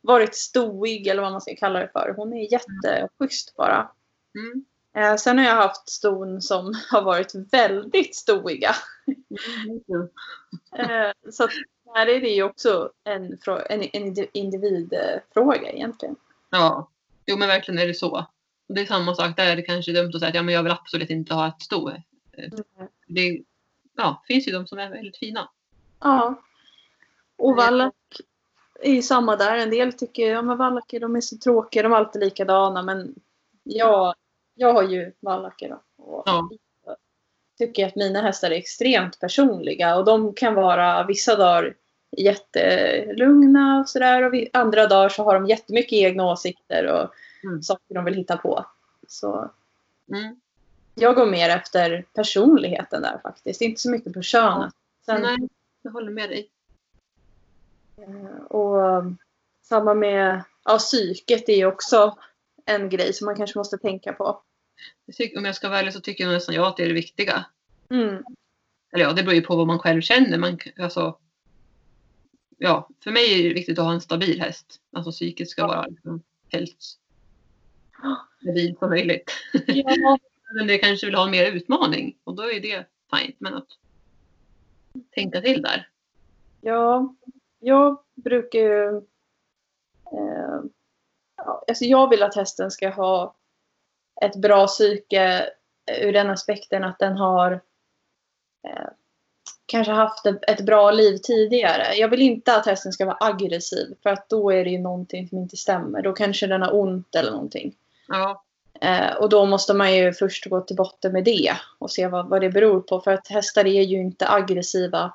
[0.00, 2.14] varit stoig eller vad man ska kalla det för.
[2.16, 3.90] Hon är jätteschysst bara.
[4.34, 4.64] Mm.
[4.96, 8.74] Eh, sen har jag haft ston som har varit väldigt stoiga.
[9.66, 10.08] Mm.
[10.78, 11.50] Eh, så att
[11.94, 16.16] här är det ju också en, en, en individfråga egentligen.
[16.50, 16.90] Ja.
[17.26, 18.26] Jo men verkligen är det så.
[18.68, 19.56] Det är samma sak där.
[19.56, 21.62] Det kanske är dumt att säga att ja, men jag vill absolut inte ha ett
[21.62, 21.90] sto.
[23.14, 23.42] Det
[23.96, 25.50] ja, finns ju de som är väldigt fina.
[26.00, 26.42] Ja.
[27.38, 27.94] Och vallack
[28.82, 29.56] är ju samma där.
[29.56, 32.82] En del tycker ja, men vallacker de är så tråkiga, de är alltid likadana.
[32.82, 33.14] Men
[33.62, 34.14] jag,
[34.54, 36.04] jag har ju vallacker då.
[36.04, 36.48] Och Ja.
[37.58, 39.96] tycker att mina hästar är extremt personliga.
[39.96, 41.74] Och de kan vara vissa dagar
[42.16, 44.22] jättelugna och sådär.
[44.22, 47.62] Och andra dagar så har de jättemycket egna åsikter och Mm.
[47.62, 48.66] saker de vill hitta på.
[49.08, 49.50] Så
[50.08, 50.40] Mm.
[50.94, 53.60] Jag går mer efter personligheten där faktiskt.
[53.60, 54.74] Inte så mycket på könet.
[55.06, 55.48] Sen, Nej,
[55.82, 56.50] jag håller med dig.
[57.96, 59.04] Eh, Och
[59.62, 62.18] samma med ja, psyket är ju också
[62.64, 64.42] en grej som man kanske måste tänka på.
[65.06, 66.94] Jag tycker, om jag ska ärlig så tycker jag nästan jag att det är det
[66.94, 67.44] viktiga.
[67.90, 68.24] Mm.
[68.92, 70.38] Eller ja, det beror ju på vad man själv känner.
[70.38, 71.18] Man, alltså,
[72.58, 74.80] ja, för mig är det viktigt att ha en stabil häst.
[74.92, 77.00] Alltså psyket ska vara liksom, helst
[78.40, 79.30] stabil som möjligt.
[79.66, 80.18] Ja,
[80.52, 82.86] Men det kanske vill ha mer utmaning och då är det
[83.16, 83.36] fint.
[83.38, 83.68] Men att
[85.10, 85.88] tänka till där.
[86.60, 87.14] ja,
[87.58, 88.96] jag brukar ju...
[90.12, 90.60] Eh,
[91.68, 93.34] alltså jag vill att hästen ska ha
[94.22, 95.50] ett bra psyke
[96.00, 97.52] ur den aspekten att den har
[98.68, 98.88] eh,
[99.66, 101.94] kanske haft ett, ett bra liv tidigare.
[101.94, 105.28] Jag vill inte att hästen ska vara aggressiv för att då är det ju någonting
[105.28, 106.02] som inte stämmer.
[106.02, 107.74] Då kanske den har ont eller någonting.
[108.08, 108.44] Ja,
[108.82, 112.28] Eh, och då måste man ju först gå till botten med det och se vad,
[112.28, 113.00] vad det beror på.
[113.00, 115.12] För att hästar är ju inte aggressiva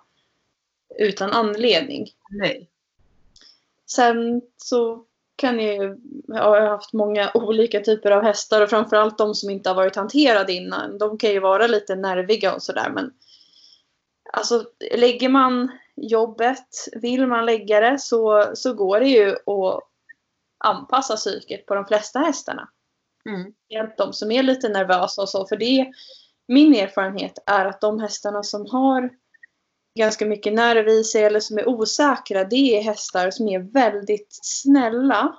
[0.99, 2.11] utan anledning.
[2.29, 2.69] nej.
[3.87, 5.97] Sen så kan jag ju,
[6.27, 9.95] jag har haft många olika typer av hästar och framförallt de som inte har varit
[9.95, 10.97] hanterade innan.
[10.97, 13.13] De kan ju vara lite nerviga och sådär men
[14.33, 19.83] alltså lägger man jobbet, vill man lägga det så, så går det ju att
[20.57, 22.69] anpassa psyket på de flesta hästarna
[23.29, 23.53] Mm.
[23.69, 25.45] hjälpt de som är lite nervösa och så.
[25.47, 25.91] För det,
[26.47, 29.09] min erfarenhet är att de hästarna som har
[29.99, 34.27] ganska mycket nerv i sig eller som är osäkra, det är hästar som är väldigt
[34.41, 35.35] snälla.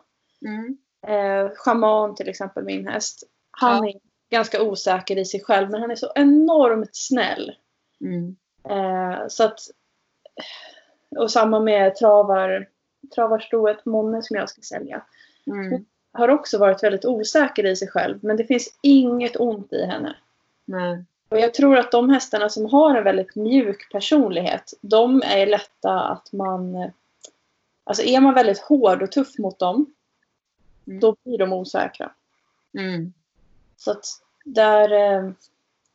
[0.46, 0.78] Mm.
[1.06, 3.22] Eh, Shaman till exempel, min häst.
[3.50, 3.90] Han Ja.
[3.90, 7.52] är ganska osäker i sig själv men han är så enormt snäll.
[8.00, 8.36] Mm.
[8.68, 9.58] Eh, så att,
[11.16, 12.68] och samma med travar,
[13.14, 15.02] travarstoet Monne som jag ska sälja.
[15.46, 15.84] Mm.
[16.16, 18.18] Har också varit väldigt osäker i sig själv.
[18.22, 20.16] Men det finns inget ont i henne.
[20.64, 21.04] Nej.
[21.28, 26.00] Och jag tror att de hästarna som har en väldigt mjuk personlighet, de är lätta
[26.00, 26.90] att man...
[27.84, 29.92] Alltså är man väldigt hård och tuff mot dem,
[30.88, 31.00] Mm.
[31.00, 32.12] då blir de osäkra.
[32.78, 33.12] Mm.
[33.76, 34.04] Så att
[34.44, 35.30] där, eh,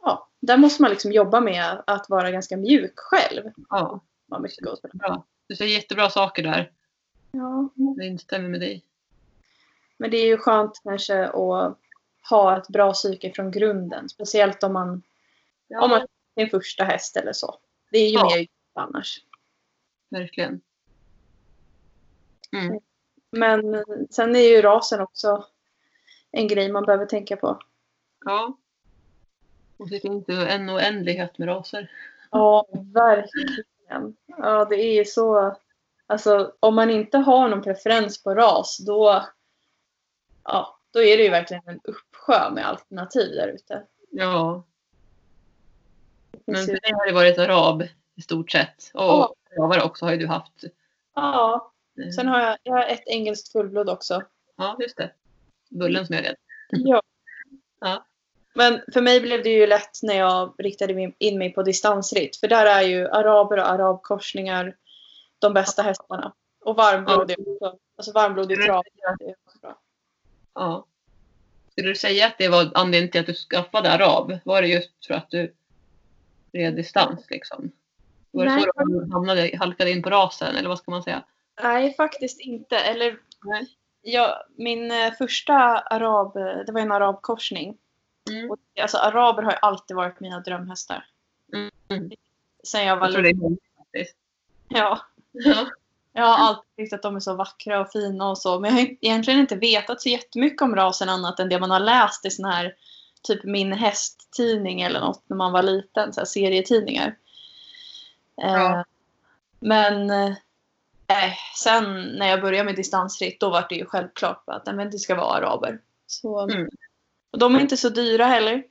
[0.03, 3.51] ja, där måste man liksom jobba med att vara ganska mjuk själv.
[3.69, 5.23] Ja, Vad mycket bra.
[5.47, 6.71] Du säger jättebra saker där.
[7.31, 8.83] Ja, Jag instämmer med dig.
[10.01, 11.77] Men det är ju skönt kanske att
[12.29, 14.09] ha ett bra psyke från grunden.
[14.09, 15.03] Speciellt om man,
[15.67, 17.59] Ja, om man sin första häst eller så.
[17.91, 18.25] Det är ju Ja.
[18.35, 19.19] mer annars.
[20.09, 20.61] verkligen.
[22.53, 22.79] Mm.
[23.31, 25.45] Men sen är ju rasen också
[26.31, 27.59] en grej man behöver tänka på.
[28.25, 28.57] Ja.
[29.77, 31.91] Och det finns ju en oändlighet med raser.
[32.31, 34.15] Ja, verkligen.
[34.25, 35.57] Ja, det är ju så.
[36.07, 39.25] Alltså, om man inte har någon preferens på ras, då,
[40.43, 43.83] ja, då är det ju verkligen en uppsjö med alternativ där ute.
[44.09, 44.63] Ja,
[46.45, 47.83] men för dig har det varit arab
[48.15, 48.91] i stort sett.
[48.93, 49.83] Och Ja.
[49.83, 50.63] också har ju du haft.
[51.15, 54.23] Ja, Eh, sen har jag, jag har ett engelskt fullblod också.
[54.55, 55.11] Ja, just det.
[55.69, 56.35] Bullen som jag red.
[56.69, 57.01] Ja.
[57.83, 58.05] Ja.
[58.55, 62.35] Men för mig blev det ju lätt när jag riktade in mig på distansritt.
[62.37, 64.75] För där är ju araber och arabkorsningar
[65.39, 66.33] de bästa hästarna.
[66.59, 67.77] Och varmblodig också.
[67.97, 68.83] Alltså varmblodig trav.
[69.19, 69.79] det är också bra.
[70.53, 70.85] Ja.
[71.71, 74.39] Skulle du säga att det var anledningen till att du skaffade arab?
[74.43, 75.53] Var det just för att du
[76.53, 77.71] red distans liksom?
[78.31, 78.63] Var det Nej.
[78.63, 81.23] så du hamnade, halkade in på rasen eller vad ska man säga?
[81.63, 82.77] Nej, faktiskt inte.
[82.77, 83.67] Eller, Nej.
[84.01, 87.77] ja, min eh, första arab, eh, det var en arabkorsning.
[88.29, 88.51] Mm.
[88.51, 91.05] Och, alltså araber har ju alltid varit mina drömhästar.
[91.53, 92.11] Mm.
[92.63, 93.57] Sen jag var Jag liten.
[94.67, 94.99] Ja.
[96.13, 98.59] Jag har alltid tyckt att de är så vackra och fina och så.
[98.59, 101.79] Men jag har egentligen inte vetat så jättemycket om rasen annat än det man har
[101.79, 102.75] läst i sån här
[103.23, 106.13] typ Min hästtidning eller något när man var liten.
[106.13, 107.17] Så serietidningar.
[108.35, 108.71] Ja.
[108.71, 108.83] Eh,
[109.59, 110.35] men eh,
[111.63, 115.15] sen när jag började med distansritt då var det ju självklart att nej, det ska
[115.15, 115.81] vara araber.
[116.07, 116.69] Så, Mm.
[117.31, 118.63] och de är inte så dyra heller.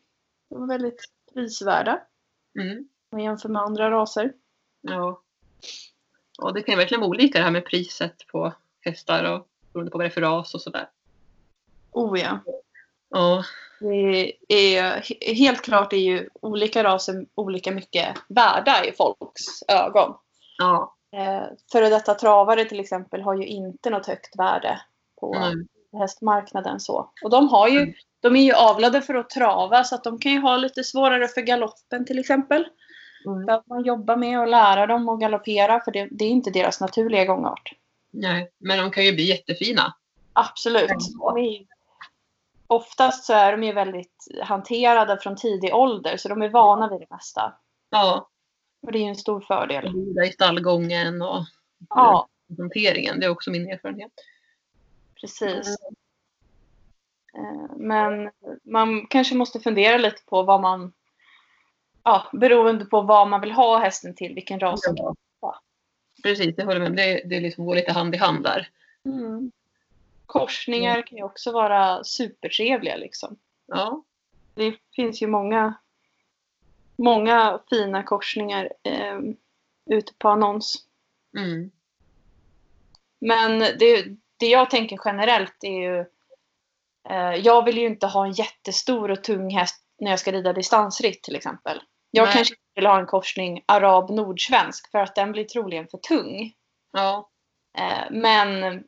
[0.50, 2.00] De är väldigt prisvärda
[2.61, 2.79] Mm.
[2.79, 4.33] om man jämför med andra raser.
[4.81, 5.22] Ja.
[6.40, 9.90] Och det kan ju verkligen vara olika det här med priset på hästar och beroende
[9.90, 10.88] på vad det är för ras och sådär.
[11.92, 12.38] Oh ja.
[13.11, 13.44] Ja.
[13.81, 20.14] Det är, he- helt klart är ju olika raser olika mycket värda i folks ögon.
[20.59, 20.94] Ja.
[21.16, 24.81] Eh, före detta travare till exempel har ju inte något högt värde
[25.20, 25.66] på Mm.
[25.92, 26.81] hästmarknaden.
[26.81, 27.11] Så.
[27.24, 27.94] Och de, har ju, Mm.
[28.20, 31.29] de är ju avlade för att trava så att de kan ju ha lite svårare
[31.29, 32.66] för galoppen till exempel.
[33.26, 33.46] Mm.
[33.46, 36.80] Behöver man jobba med att lära dem att galoppera för det, det är inte deras
[36.80, 37.72] naturliga gångart.
[38.11, 39.94] Nej, men de kan ju bli jättefina.
[40.33, 40.90] Absolut.
[41.37, 41.66] Ju-
[42.66, 47.00] oftast så är de ju väldigt hanterade från tidig ålder så de är vana vid
[47.00, 47.52] det mesta.
[47.90, 48.28] Ja.
[48.83, 49.92] Och det är ju en stor fördel.
[49.92, 51.44] Glida i stallgången och
[51.88, 52.28] Ja,
[52.59, 53.20] hanteringen.
[53.20, 54.12] Det är också min erfarenhet.
[55.20, 55.76] precis.
[57.35, 58.30] Eh, Men
[58.64, 60.92] man kanske måste fundera lite på vad man...
[62.03, 64.81] Ja, beroende på vad man vill ha hästen till, vilken ras.
[64.97, 65.15] Ja.
[66.23, 66.97] Precis, jag håller med.
[66.97, 68.69] Det, det liksom går lite hand i hand där.
[69.05, 69.53] Mm.
[70.27, 73.39] Korsningar kan ju också vara supertrevliga liksom.
[73.67, 74.05] Ja.
[74.55, 75.75] Det finns ju många,
[76.97, 79.19] många fina korsningar eh,
[79.91, 80.87] ute på annons.
[81.37, 81.71] Mm.
[83.19, 84.05] Men det,
[84.37, 86.01] det jag tänker generellt är ju...
[87.09, 90.53] Eh, jag vill ju inte ha en jättestor och tung häst när jag ska rida
[90.53, 91.81] distansritt till exempel.
[92.11, 92.35] Jag Nej.
[92.35, 96.53] kanske vill ha en korsning arab-nordsvensk för att den blir troligen för tung.
[96.92, 97.29] Ja.
[97.79, 98.83] Eh, men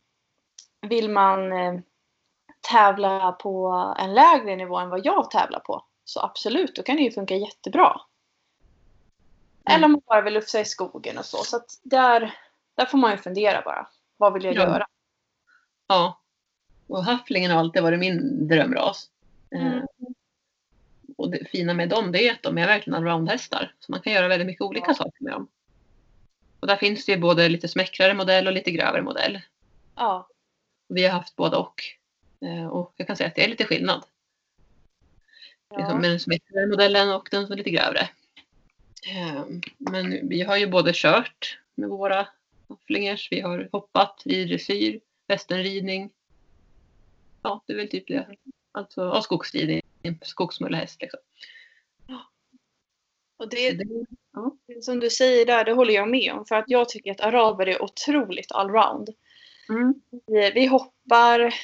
[0.80, 1.74] vill man eh,
[2.70, 7.02] tävla på en lägre nivå än vad jag tävlar på så absolut, då kan det
[7.02, 8.00] ju funka jättebra.
[9.64, 9.76] Mm.
[9.76, 11.36] Eller om man bara vill lufsa i skogen och så.
[11.36, 12.34] Så att där,
[12.74, 13.86] där får man ju fundera bara.
[14.16, 14.62] Vad vill jag Ja.
[14.62, 14.86] göra?
[15.86, 16.18] Ja.
[16.88, 19.10] Och hafflingen har alltid varit min drömras.
[19.54, 19.86] Eh, Mm.
[21.16, 23.74] Och det fina med dem det är att de är verkligen allroundhästar.
[23.80, 24.94] Så man kan göra väldigt mycket olika Ja.
[24.94, 25.48] saker med dem.
[26.60, 29.40] Och där finns det både lite smäckrare modell och lite grövre modell.
[29.96, 30.28] Ja.
[30.88, 31.82] Vi har haft både och.
[32.40, 34.04] Eh, Och jag kan säga att det är lite skillnad.
[35.76, 38.00] Liksom med den smäckrare modellen och den som är lite grövre.
[39.10, 39.44] Eh,
[39.78, 42.28] Men vi har ju både kört med våra
[42.68, 46.10] hafflingers, vi har hoppat, ridressyr, västernridning.
[47.42, 48.26] Ja, det är väl typ det.
[48.72, 49.82] Alltså, och skogsridning,
[50.22, 51.20] skogsmullehäst liksom.
[53.36, 56.46] Och det, Det- som du säger där, det håller jag med om.
[56.46, 59.08] För att jag tycker att araber är otroligt allround.
[59.68, 59.94] Mm.
[60.26, 61.54] Vi, vi hoppar,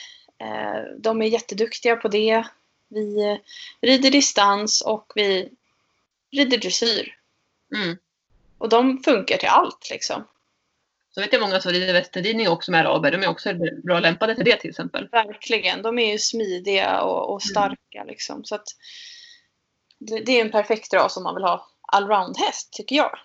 [0.40, 2.46] Eh, de är jätteduktiga på det.
[2.88, 3.38] Vi eh,
[3.80, 5.50] rider distans och vi
[6.30, 7.16] rider dressyr.
[7.76, 7.96] Mm.
[8.58, 10.24] Och de funkar till allt liksom.
[11.18, 13.10] Så vet jag många som rider västernridning också med araber.
[13.12, 13.50] De är också
[13.84, 15.08] bra lämpade till det till exempel.
[15.08, 15.82] Verkligen.
[15.82, 18.44] De är ju smidiga och, och starka liksom.
[18.44, 18.64] Så att
[19.98, 23.18] det, det är en perfekt ras om man vill ha allround-häst tycker jag.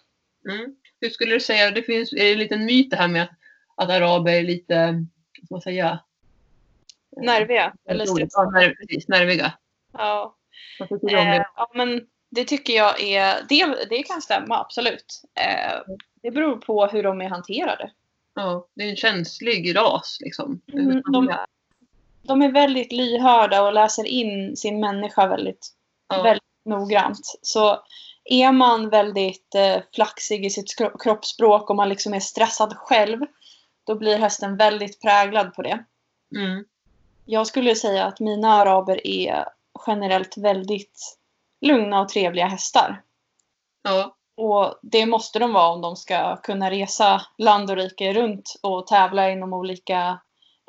[0.50, 0.76] Mm.
[1.02, 3.30] Hur skulle du säga, det finns är det en liten myt det här med att,
[3.78, 6.00] att araber är lite, vad ska man säga?
[7.22, 7.74] Nerviga.
[7.90, 8.52] Eller Ja, stressade.
[8.60, 9.54] nerv, precis, nerviga.
[9.94, 10.38] Ja.
[10.80, 11.46] Vad tycker du om Eh, det?
[11.56, 12.02] ja, men
[12.36, 13.46] det tycker jag är...
[13.50, 15.22] Det, det kan stämma, absolut.
[15.36, 17.92] Eh, det beror på hur de är hanterade.
[18.36, 20.62] Ja, det är en känslig ras liksom.
[20.74, 21.38] Mm, de,
[22.22, 25.70] de är väldigt lyhörda och läser in sin människa väldigt,
[26.08, 26.22] ja.
[26.22, 27.40] väldigt noggrant.
[27.42, 27.80] Så
[28.24, 33.20] är man väldigt eh, flaxig i sitt kro- kroppsspråk och man liksom är stressad själv,
[33.84, 35.86] då blir hästen väldigt präglad på det.
[36.36, 36.66] Mm.
[37.26, 39.46] Jag skulle säga att mina araber är
[39.88, 41.18] generellt väldigt
[41.64, 43.02] lugna och trevliga hästar.
[43.84, 44.16] ja.
[44.36, 48.88] Och det måste de vara om de ska kunna resa land och rike runt och
[48.88, 50.20] tävla inom olika,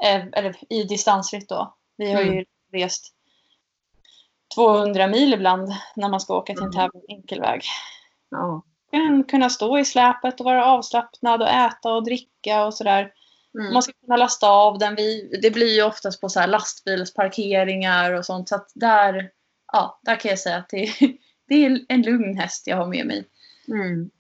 [0.04, 1.74] eh, eller i distansritt då.
[1.96, 2.44] Vi har ju Mm.
[2.72, 3.14] rest
[4.54, 6.76] 200 mil ibland när man ska åka till en Mm.
[6.76, 7.62] tävling enkelväg.
[8.30, 8.62] ja.
[8.90, 13.12] Kan kunna stå i släpet och vara avslappnad och äta och dricka och sådär.
[13.58, 13.72] Mm.
[13.72, 14.94] Man ska kunna lasta av den.
[14.94, 18.48] Vi, det blir ju oftast på så lastbilsparkeringar och sånt.
[18.48, 19.30] Så att där,
[19.74, 20.88] ja, där kan jag säga att det,
[21.48, 23.24] det är en lugn häst jag har med mig.
[23.68, 24.10] Mm.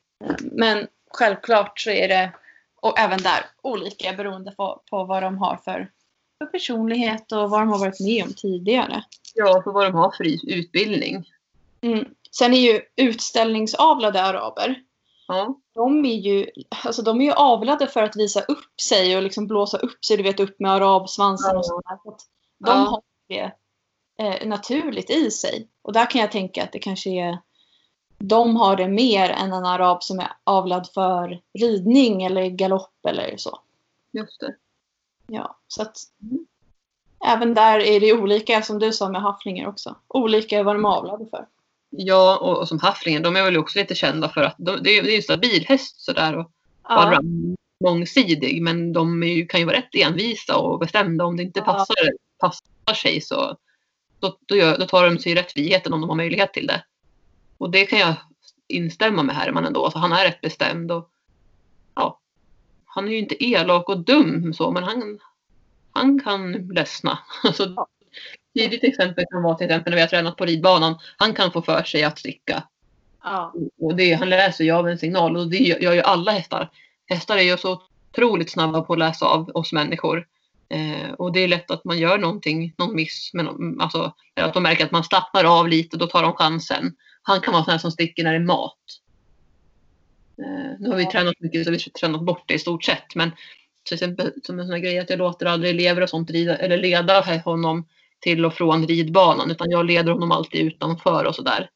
[0.40, 2.32] Men självklart så är det,
[2.80, 5.90] och även där, olika beroende på, på vad de har för,
[6.38, 9.04] för personlighet och vad de har varit med om tidigare.
[9.34, 11.24] Ja, för vad de har för utbildning.
[11.80, 12.04] Mm.
[12.30, 14.82] Sen är ju utställningsavlade araber,
[15.28, 15.60] Ja.
[15.74, 16.46] de är ju,
[16.84, 20.16] alltså de är ju avlade för att visa upp sig och liksom blåsa upp sig,
[20.16, 21.98] du vet upp med arabsvansen och sånt där.
[22.04, 22.16] Så
[22.58, 23.52] De har det
[24.18, 25.68] eh, naturligt i sig.
[25.82, 27.38] Och där kan jag tänka att det kanske är
[28.18, 33.36] de har det mer än en arab som är avlad för ridning eller galopp eller
[33.36, 33.58] så.
[34.12, 34.54] Just det.
[35.26, 35.96] Ja, så att
[37.26, 39.96] även där är det olika som du sa med hafflingar också.
[40.08, 41.46] Olika vad de är avlade för.
[41.90, 44.98] Ja, och, och som hafflingen, de är väl också lite kända för att de, det,
[44.98, 46.36] är, det är en stabil häst sådär.
[46.36, 46.50] Och,
[46.88, 47.20] bara
[47.84, 48.62] mångsidig.
[48.62, 51.24] Men de ju, kan ju vara rätt envisa och bestämda.
[51.24, 51.64] Om det inte Ja.
[51.64, 51.94] passar,
[52.38, 53.56] passar sig så
[54.18, 56.84] då, då, gör, då tar de sig rätt friheten om de har möjlighet till det.
[57.58, 58.14] Och det kan jag
[58.68, 59.90] instämma med Herman ändå.
[59.90, 60.92] Så han är rätt bestämd.
[60.92, 61.10] Och,
[61.94, 62.20] ja,
[62.84, 65.20] han är ju inte elak och dum så, men han,
[65.92, 67.18] han kan ledsna.
[67.44, 67.88] Alltså, Ja.
[68.54, 70.98] Tidigt exempel kan vara till exempel när vi har tränat på ridbanan.
[71.16, 72.62] Han kan få för sig att sticka.
[73.22, 73.54] Ja.
[73.80, 76.70] Och det, han läser ju av en signal och det gör ju alla hästar.
[77.06, 80.26] Hästar är ju så otroligt snabba på att läsa av oss människor.
[80.68, 83.30] Eh, och det är lätt att man gör någonting, någon miss.
[83.32, 86.96] Men, alltså, att de märker att man slappnar av lite, då tar de chansen.
[87.22, 88.78] Han kan vara sån här som sticker när det är mat.
[90.38, 93.14] Eh, nu har vi tränat mycket så vi har tränat bort det i stort sett.
[93.14, 93.30] Men
[93.84, 96.56] till exempel som en sån här grej att jag låter aldrig elever och sånt rida,
[96.56, 97.86] eller leda honom
[98.20, 99.50] till och från ridbanan.
[99.50, 101.70] Utan jag leder honom alltid utanför och sådär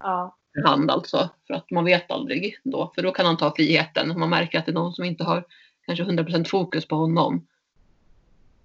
[0.00, 0.36] Ja.
[0.54, 1.28] för hand alltså.
[1.46, 2.92] För att man vet aldrig då.
[2.94, 4.10] För då kan han ta friheten.
[4.10, 5.44] Om man märker att det är någon som inte har
[5.86, 7.46] kanske 100% fokus på honom.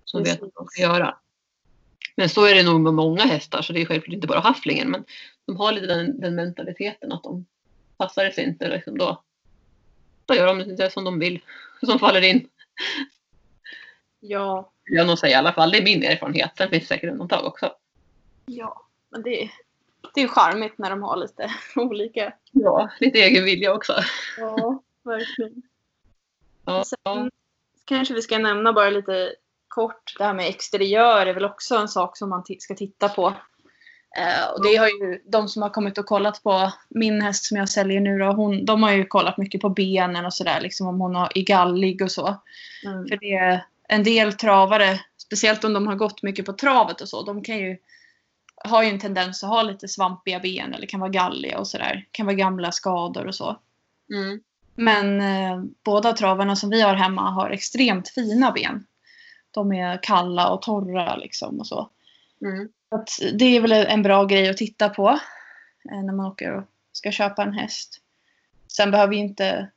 [0.05, 1.17] Som vet vad de ska göra.
[2.15, 3.61] Men så är det nog med många hästar.
[3.61, 4.91] Så det är självklart inte bara hafflingen.
[4.91, 5.05] Men
[5.45, 7.45] de har lite den, den mentaliteten att de
[7.97, 8.69] passar det sig inte.
[8.69, 9.23] Liksom då,
[10.25, 11.41] då gör de det som de vill.
[11.85, 12.49] Som faller in.
[14.19, 14.71] Ja.
[14.85, 15.71] Vill jag nog säga i alla fall.
[15.71, 16.51] Det är min erfarenhet.
[16.57, 17.75] Sen finns det säkert undantag också.
[18.45, 18.85] Ja.
[19.09, 19.49] Men det,
[20.13, 22.33] det är charmigt när de har lite olika.
[22.51, 23.93] Ja, lite egen vilja också.
[24.37, 25.61] Ja, verkligen.
[26.65, 27.31] Ja, Sen
[27.85, 29.35] kanske vi ska nämna bara lite
[29.73, 30.15] kort.
[30.17, 33.27] Det här med exteriör är väl också en sak som man ska titta på.
[34.17, 37.57] Eh, och det har ju de som har kommit och kollat på min häst som
[37.57, 40.87] jag säljer nu då, hon, de har ju kollat mycket på benen och sådär, liksom
[40.87, 42.41] om hon har, är gallig och så.
[42.85, 43.07] Mm.
[43.07, 47.09] För det är en del travare, speciellt om de har gått mycket på travet och
[47.09, 47.77] så, de kan ju
[48.55, 52.05] har ju en tendens att ha lite svampiga ben eller kan vara galliga och sådär.
[52.11, 53.57] Kan vara gamla skador och så.
[54.13, 54.39] Mm.
[54.75, 58.85] Men eh, båda travarna som vi har hemma har extremt fina ben.
[59.53, 61.89] De är kalla och torra liksom och så.
[62.41, 62.69] Mm.
[63.07, 65.09] så det är väl en bra grej att titta på
[65.91, 67.99] eh, när man åker och ska köpa en häst.
[68.67, 69.69] Sen behöver ju inte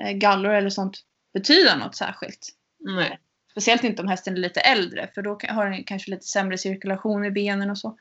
[0.00, 0.98] eh, gallor eller sånt
[1.34, 2.48] betyda något särskilt.
[2.78, 3.18] Nej.
[3.50, 7.24] Speciellt inte om hästen är lite äldre för då har den kanske lite sämre cirkulation
[7.24, 7.96] i benen och så.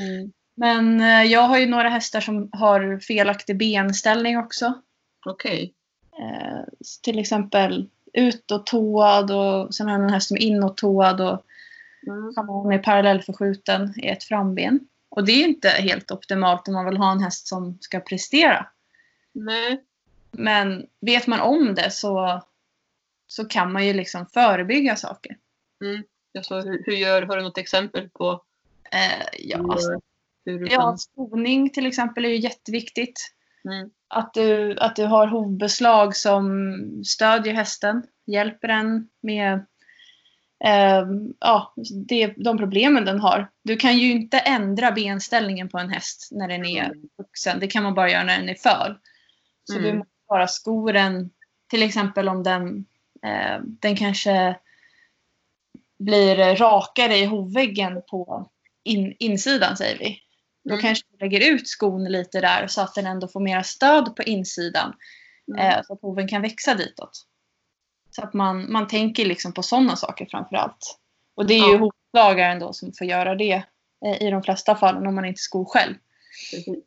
[0.00, 0.32] Mm.
[0.54, 4.82] Men eh, jag har ju några hästar som har felaktig benställning också.
[5.26, 5.74] Okej.
[6.20, 6.64] Eh,
[7.02, 11.44] till exempel utåttoad och sen har man en häst som är inåttoad och
[12.06, 12.48] Mm.
[12.48, 14.88] hon är parallellförskjuten i ett framben.
[15.08, 18.66] Och det är inte helt optimalt om man vill ha en häst som ska prestera.
[19.32, 19.84] Nej.
[20.30, 22.42] Men vet man om det så,
[23.26, 25.36] så kan man ju liksom förebygga saker.
[25.84, 26.02] Mm.
[26.38, 28.42] Alltså, hur, hur gör, har du något exempel på
[28.92, 30.00] Eh, ja, hur, alltså,
[30.44, 33.34] hur ja, skoning till exempel är ju jätteviktigt.
[33.64, 33.90] Mm.
[34.10, 39.52] Att du, att du har hovbeslag som stödjer hästen, hjälper den med
[40.64, 41.04] eh,
[41.40, 41.74] ja,
[42.08, 43.50] det, de problemen den har.
[43.64, 47.00] Du kan ju inte ändra benställningen på en häst när den är Mm.
[47.18, 47.60] vuxen.
[47.60, 48.98] Det kan man bara göra när den är föl.
[49.64, 49.84] Så Mm.
[49.90, 51.30] du måste bara sko den,
[51.70, 52.84] till exempel om den,
[53.26, 54.56] eh, den kanske
[55.98, 58.50] blir rakare i hovväggen på
[58.84, 60.18] in, insidan säger vi.
[60.62, 60.82] Då Mm.
[60.82, 64.22] kanske du lägger ut skon lite där så att den ändå får mera stöd på
[64.22, 64.94] insidan.
[65.48, 65.60] Mm.
[65.60, 67.26] Eh, så att hoven kan växa ditåt.
[68.10, 70.98] Så att man, man tänker liksom på sådana saker framför allt.
[71.34, 71.78] Och det är ju Ja.
[71.78, 73.62] hovslagaren då som får göra det
[74.06, 75.94] eh, i de flesta fallen om man inte skor själv.
[76.50, 76.84] Precis.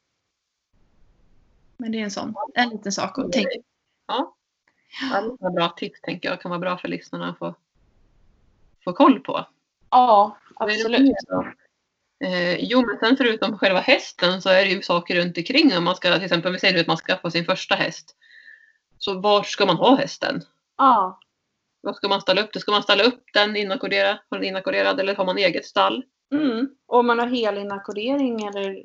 [1.77, 3.49] Men det är en sån, en liten sak att tänka
[4.07, 4.35] Ja.
[5.11, 6.41] Ja, det var bra tips tänker jag.
[6.41, 7.55] kan vara bra för lyssnarna att få,
[8.83, 9.45] få koll på.
[9.89, 11.11] Ja, det absolut.
[12.25, 15.77] Eh, jo, men sen förutom själva hästen så är det ju saker runt omkring.
[15.77, 17.75] Om man ska, till exempel, om vi säger nu att man ska skaffa sin första
[17.75, 18.15] häst.
[18.97, 20.41] Så var ska man ha hästen?
[20.77, 21.19] Ja.
[21.81, 22.59] Vad ska man ställa upp det?
[22.59, 26.03] Ska man ställa upp den inackorderad, har den inackorderad eller har man eget stall?
[26.31, 26.75] Mm.
[26.85, 28.83] Och om man har helinackordering eller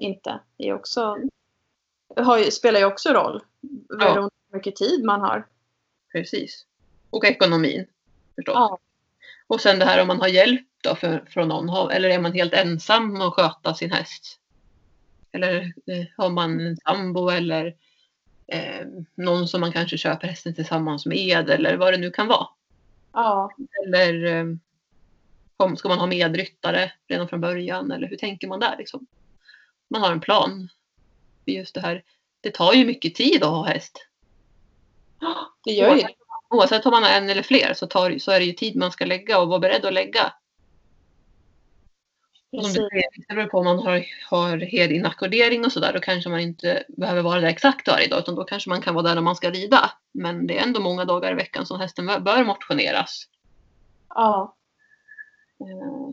[0.00, 0.40] inte.
[0.56, 1.16] Det är också,
[2.16, 3.42] har, spelar ju också roll.
[3.88, 5.46] Beroende på hur mycket tid man har.
[6.12, 6.66] Precis.
[7.10, 7.86] Och ekonomin
[8.34, 8.54] förstås.
[8.54, 8.78] Ja.
[9.46, 11.90] Och sen det här om man har hjälp då för, från någon.
[11.90, 14.40] Eller är man helt ensam att sköta sin häst?
[15.32, 17.74] Eller eh, har man en sambo eller
[18.46, 22.48] eh, någon som man kanske köper hästen tillsammans med eller vad det nu kan vara.
[23.12, 23.50] Ja.
[23.84, 29.06] Eller eh, ska man ha medryttare redan från början eller hur tänker man där liksom?
[29.88, 30.68] Man har en plan.
[31.44, 32.02] För Just det här,
[32.40, 34.06] det tar ju mycket tid att ha häst.
[35.64, 36.15] Det gör ju det.
[36.50, 38.92] Oavsett om man har en eller fler så, tar, så är det ju tid man
[38.92, 40.32] ska lägga och vara beredd att lägga.
[42.52, 45.92] Och Som du säger, det beror på om man har, har helinackordering och sådär.
[45.92, 48.18] Då kanske man inte behöver vara där exakt varje dag.
[48.18, 49.90] Utan då kanske man kan vara där när man ska rida.
[50.12, 53.24] Men det är ändå många dagar i veckan som hästen bör- bör motioneras.
[54.08, 54.56] Ja.
[55.60, 56.10] Eh,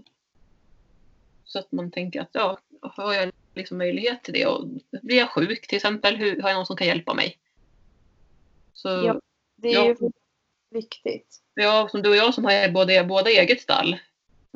[1.45, 4.67] Så att man tänker att ja, har jag liksom möjlighet till det och
[5.01, 7.37] blir jag sjuk till exempel, hur, har jag någon som kan hjälpa mig?
[8.73, 9.19] Så Ja.
[9.55, 9.85] Det är Ja.
[9.85, 9.95] ju
[10.73, 11.41] viktigt.
[11.53, 13.97] jag, som du och jag som har både, båda eget stall.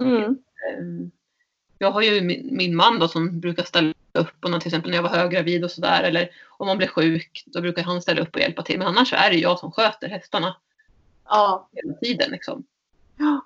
[0.01, 0.23] Mm.
[0.23, 1.09] eh,
[1.77, 4.89] Jag har ju min, min man då som brukar ställa upp och när, till exempel
[4.91, 8.21] när jag var höggravid och sådär eller om man blir sjuk då brukar han ställa
[8.21, 8.77] upp och hjälpa till.
[8.79, 10.57] Men annars så är det jag som sköter hästarna
[11.25, 11.69] Ja.
[11.71, 12.63] hela tiden liksom.
[13.17, 13.41] Ja.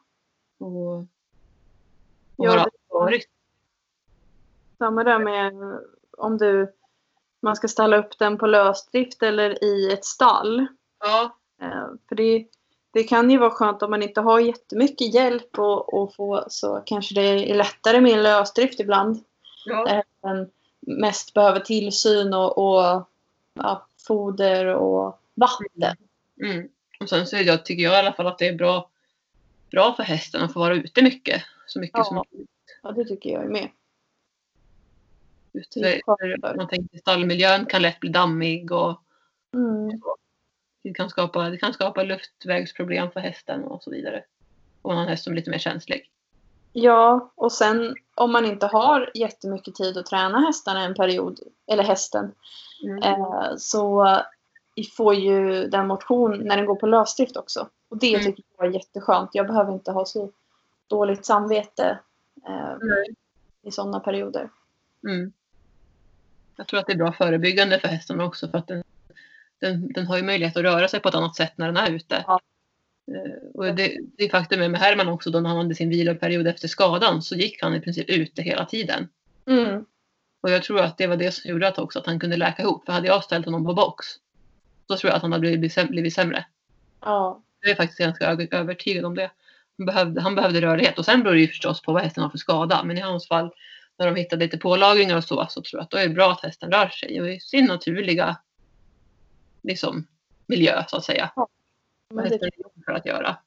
[0.59, 1.05] Och, och
[2.35, 2.51] Ja,
[2.89, 3.25] har varit.
[4.77, 5.53] Samma där med
[6.17, 6.73] om du
[7.43, 10.67] man ska ställa upp den på lösdrift eller i ett stall.
[10.99, 12.45] Ja, Eh, För det,
[12.91, 16.83] det kan ju vara skönt om man inte har jättemycket hjälp och, och få så
[16.85, 19.23] kanske det är lättare med en lösdrift ibland.
[19.65, 19.85] ja.
[19.85, 23.07] Där den mest behöver tillsyn och, och
[23.53, 25.97] ja, foder och vatten.
[26.43, 26.69] Mm.
[26.99, 28.89] Och sen så jag, tycker jag i alla fall att det är bra,
[29.71, 31.43] bra för hästen att få vara ute mycket.
[31.67, 32.03] Så mycket Ja.
[32.03, 32.49] som möjligt.
[32.83, 33.69] Ja, det tycker jag med.
[35.73, 39.01] För man tänker stallmiljön kan lätt bli dammig och
[39.53, 40.01] Mm.
[40.83, 44.23] Det kan skapa, det kan skapa luftvägsproblem för hästen och så vidare.
[44.81, 46.09] Och man har en häst som är lite mer känslig.
[46.73, 51.83] Ja, och sen om man inte har jättemycket tid att träna hästarna en period, eller
[51.83, 52.31] hästen,
[52.83, 53.03] Mm.
[53.03, 54.17] eh, så
[54.97, 57.69] får ju den motion när den går på lösdrift också.
[57.89, 58.25] Och det Mm.
[58.25, 59.29] tycker jag är jätteskönt.
[59.33, 60.29] Jag behöver inte ha så
[60.87, 61.99] dåligt samvete
[62.47, 63.15] eh, Nej.
[63.61, 64.49] i sådana perioder.
[65.07, 65.33] Mm.
[66.55, 68.83] Jag tror att det är bra förebyggande för hästen också för att den,
[69.61, 71.91] den, den har ju möjlighet att röra sig på ett annat sätt när den är
[71.91, 72.23] ute.
[72.27, 72.39] Ja.
[73.11, 76.47] Eh, Och det, det faktum är med Herman också då när han hade sin viloperiod
[76.47, 79.07] efter skadan så gick han i princip ute hela tiden.
[79.47, 79.85] Mm.
[80.41, 82.63] Och jag tror att det var det som gjorde att också att han kunde läka
[82.63, 82.85] ihop.
[82.85, 84.05] För hade jag ställt honom på box
[84.91, 86.45] då tror jag att han hade blivit, blivit sämre.
[87.01, 87.41] Ja.
[87.61, 89.31] Jag är faktiskt ganska övertygad om det.
[89.77, 92.29] Han behövde, han behövde rörlighet och sen beror det ju förstås på vad hästen har
[92.29, 92.83] för skada.
[92.83, 93.51] Men i hans fall
[93.97, 96.31] när de hittade lite pålagringar och så, så tror jag att då är det bra
[96.31, 98.37] att hästen rör sig och i sin naturliga
[99.61, 100.07] liksom,
[100.45, 101.31] miljö så att säga.
[102.09, 102.51] Men Vad det,
[102.85, 103.37] för att göra.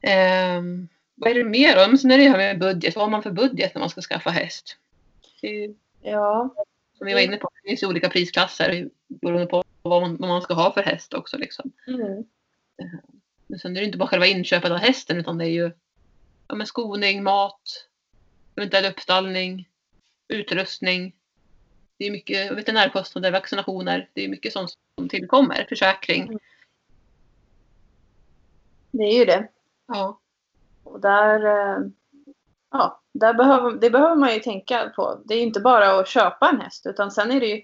[0.00, 1.88] Ehm, vad är det mer då?
[1.88, 2.96] Men sen är det här med budget.
[2.96, 4.76] Vad har man för budget när man ska skaffa häst?
[5.40, 6.54] Det ja.
[6.98, 10.42] som vi var inne på, det finns olika prisklasser beroende på vad man, vad man
[10.42, 11.38] ska ha för häst också.
[11.38, 11.72] Liksom.
[11.86, 12.18] Mm.
[12.82, 13.00] Eh,
[13.46, 15.72] Men sen är det inte bara själva inköpet av hästen utan det är ju
[16.48, 17.88] ja, men skoning, mat,
[18.56, 19.68] eventuell uppstallning,
[20.28, 21.12] utrustning.
[21.98, 24.10] Det är mycket veterinärkostnader, vaccinationer.
[24.12, 25.66] Det är mycket sånt som tillkommer.
[25.68, 26.38] Försäkring.
[28.90, 29.48] Det är ju det.
[29.88, 30.20] Ja.
[30.84, 31.78] Och där, eh,
[32.70, 35.20] ja, där behöver, det behöver man ju tänka på.
[35.24, 37.62] Det är inte bara att köpa en häst utan sen är det ju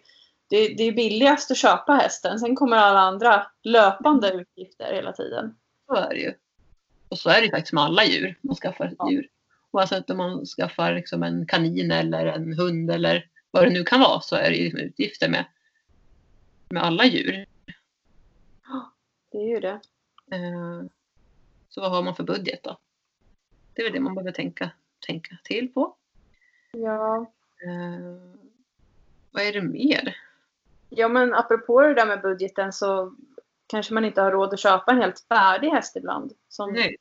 [0.49, 2.39] det, det är billigast att köpa hästen.
[2.39, 5.55] Sen kommer alla andra löpande utgifter hela tiden.
[5.87, 6.35] Så är det ju.
[7.09, 8.39] Och så är det ju faktiskt med alla djur.
[8.41, 9.11] Man skaffar ett Ja.
[9.11, 9.29] djur.
[9.71, 14.01] Oavsett om man skaffar liksom en kanin eller en hund eller vad det nu kan
[14.01, 15.45] vara så är det ju liksom utgifter med,
[16.69, 17.47] med alla djur.
[19.33, 19.81] Det är ju det.
[20.33, 20.83] Eh,
[21.69, 22.79] Så vad har man för budget då?
[23.75, 24.71] Det är väl det man behöver tänka,
[25.07, 25.97] tänka till på.
[26.73, 27.33] Ja.
[27.65, 28.37] Eh,
[29.31, 30.17] Vad är det mer?
[30.89, 33.15] ja, men apropå det där med budgeten så
[33.67, 36.33] kanske man inte har råd att köpa en helt färdig häst ibland.
[36.49, 36.97] Som, Nej.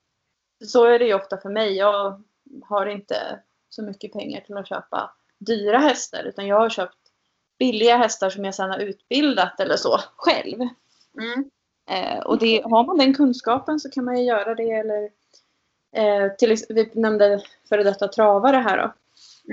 [0.66, 1.74] Så är det ju ofta för mig.
[1.78, 2.24] Jag
[2.64, 3.40] har inte
[3.70, 5.14] så mycket pengar till att köpa
[5.46, 6.98] dyra hästar utan jag har köpt
[7.60, 10.62] billiga hästar som jag sedan har utbildat eller så själv.
[11.18, 11.50] Mm.
[11.90, 14.72] Eh, och det, har man den kunskapen så kan man ju göra det.
[14.72, 15.10] Eller,
[15.92, 18.94] eh, till, vi nämnde före detta travare här då.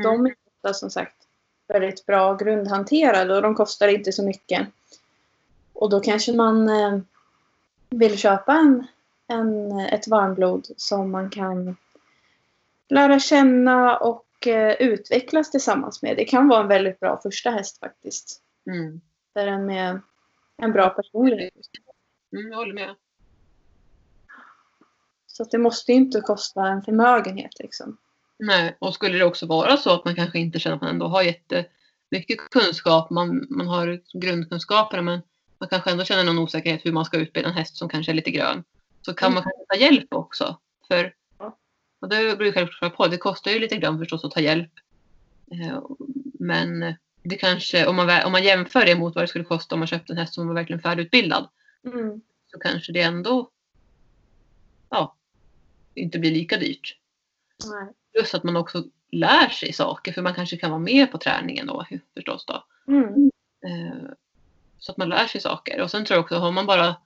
[0.00, 0.22] Mm.
[0.22, 1.16] De är ofta som sagt
[1.68, 4.68] väldigt bra grundhanterade och de kostar inte så mycket.
[5.72, 6.98] Och då kanske man eh,
[7.90, 8.86] vill köpa en,
[9.26, 11.76] en, ett varmblod som man kan
[12.88, 14.24] lära känna och
[14.78, 16.16] utvecklas tillsammans med.
[16.16, 18.42] Det kan vara en väldigt bra första häst faktiskt.
[18.70, 19.00] Mm.
[19.34, 20.00] Där en med
[20.56, 21.52] en bra personlighet.
[22.32, 22.94] Mm, jag håller med.
[25.26, 27.96] Så det måste ju inte kosta en förmögenhet liksom.
[28.38, 31.06] Nej, och skulle det också vara så att man kanske inte känner att man ändå
[31.06, 35.20] har jättemycket kunskap, man, man har grundkunskaper men
[35.58, 38.14] man kanske ändå känner någon osäkerhet hur man ska utbilda en häst som kanske är
[38.14, 38.64] lite grön.
[39.02, 40.58] Så kan man kanske ta hjälp också.
[40.88, 41.14] För.
[42.00, 44.70] Och det brukar jag själv på, det kostar ju lite grann förstås att ta hjälp.
[45.52, 45.80] Eh,
[46.40, 49.78] Men det kanske, om man, om man jämför det mot vad det skulle kosta om
[49.78, 51.48] man köpte en häst som var verkligen färdigutbildad
[51.86, 52.20] Mm.
[52.46, 53.50] så kanske det ändå
[54.90, 55.16] ja,
[55.94, 56.96] inte blir lika dyrt.
[57.70, 57.94] Nej.
[58.12, 61.66] Plus att man också lär sig saker för man kanske kan vara med på träningen
[61.66, 62.64] då förstås då.
[62.88, 63.30] Mm.
[63.66, 64.10] Eh,
[64.78, 65.80] Så att man lär sig saker.
[65.82, 66.96] Och sen tror jag också, har man bara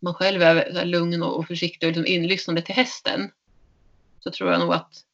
[0.00, 3.30] man själv är lugn och och försiktig och liksom inlyssnande till hästen
[4.24, 5.04] så tror jag nog att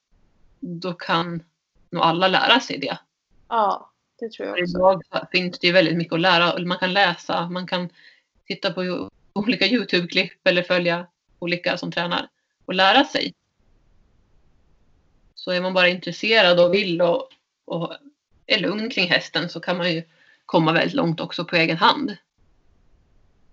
[0.60, 1.42] då kan
[1.90, 2.98] nog alla lära sig det.
[3.48, 4.78] Ja, det tror jag också.
[4.78, 5.02] idag
[5.32, 6.58] finns det ju väldigt mycket att lära.
[6.58, 7.88] Man kan läsa, man kan
[8.46, 11.06] titta på olika Youtube-klipp eller följa
[11.38, 12.28] olika som tränar
[12.64, 13.34] och lära sig.
[15.34, 17.28] Så är man bara intresserad och vill och,
[17.64, 17.92] och
[18.46, 20.02] är lugn kring hästen så kan man ju
[20.46, 22.16] komma väldigt långt också på egen hand.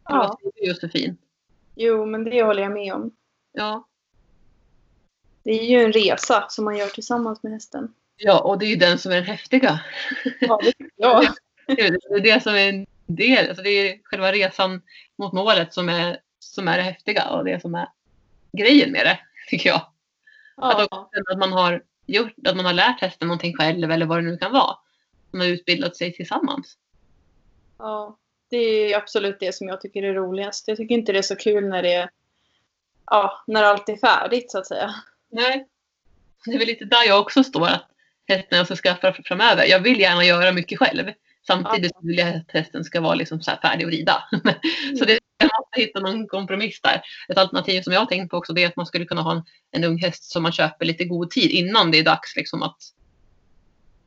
[0.04, 0.18] Ja.
[0.18, 1.18] Vad säger du Josefin?
[1.76, 3.12] Jo, men det håller jag med om.
[3.52, 3.88] Ja.
[5.48, 7.94] Det är ju en resa som man gör tillsammans med hästen.
[8.18, 9.80] ja, och det är ju den som är den häftiga.
[10.40, 11.28] Ja, det jag.
[11.68, 14.82] Det är det, som är en del, alltså det är själva resan
[15.18, 17.88] mot målet som är, som är det häftiga och det som är
[18.58, 19.20] grejen med det,
[19.50, 19.82] tycker jag.
[20.56, 24.06] Att, Ja, känna att man har gjort, att man har lärt hästen någonting själv eller
[24.06, 24.78] vad det nu kan vara.
[25.32, 26.78] Man har utbildat sig tillsammans.
[27.78, 28.18] ja,
[28.50, 30.68] det är absolut det som jag tycker är roligast.
[30.68, 32.10] Jag tycker inte det är så kul när det är,
[33.06, 34.96] ja, när allt är färdigt så att säga.
[35.32, 35.68] Nej.
[36.46, 37.88] Det är väl lite där jag också står, att
[38.28, 39.66] hästen jag ska skaffa framöver.
[39.66, 41.12] Jag vill gärna göra mycket själv.
[41.48, 42.00] Samtidigt Ja.
[42.04, 44.24] vill jag att hästen ska vara liksom så färdig att rida.
[45.00, 47.02] Så det, jag måste hitta någon kompromiss där.
[47.30, 49.32] Ett alternativ som jag har tänkt på också det är att man skulle kunna ha
[49.32, 52.64] en, en ung häst som man köper lite god tid innan det är dags liksom
[52.64, 52.78] att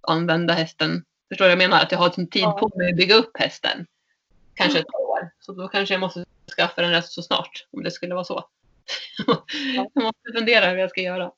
[0.01, 1.05] använda hästen.
[1.29, 1.83] Förstår du vad jag menar?
[1.83, 3.87] Att jag har en tid på mig att bygga upp hästen.
[4.55, 5.31] Kanske ett år.
[5.41, 6.25] Så då kanske jag måste
[6.57, 7.67] skaffa den rätt så snart.
[7.73, 8.45] Om det skulle vara så.
[9.75, 11.33] Jag måste fundera hur jag ska göra.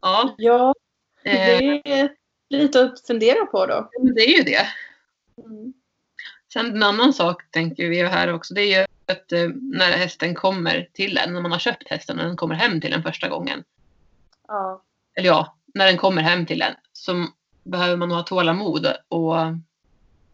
[0.00, 0.74] Ja, Ja,
[1.24, 2.14] eh, det är
[2.48, 3.90] lite att fundera på då.
[4.02, 4.66] men det är ju det.
[5.46, 5.72] Mm.
[6.52, 8.54] Sen en annan sak tänker vi här också.
[8.54, 12.18] Det är ju att eh, när hästen kommer till en, när man har köpt hästen
[12.18, 13.64] och den kommer hem till en första gången.
[14.48, 14.82] Ja,
[15.14, 16.74] Eller ja, när den kommer hem till en.
[16.92, 17.26] Så
[17.64, 19.34] behöver man nog ha tålamod och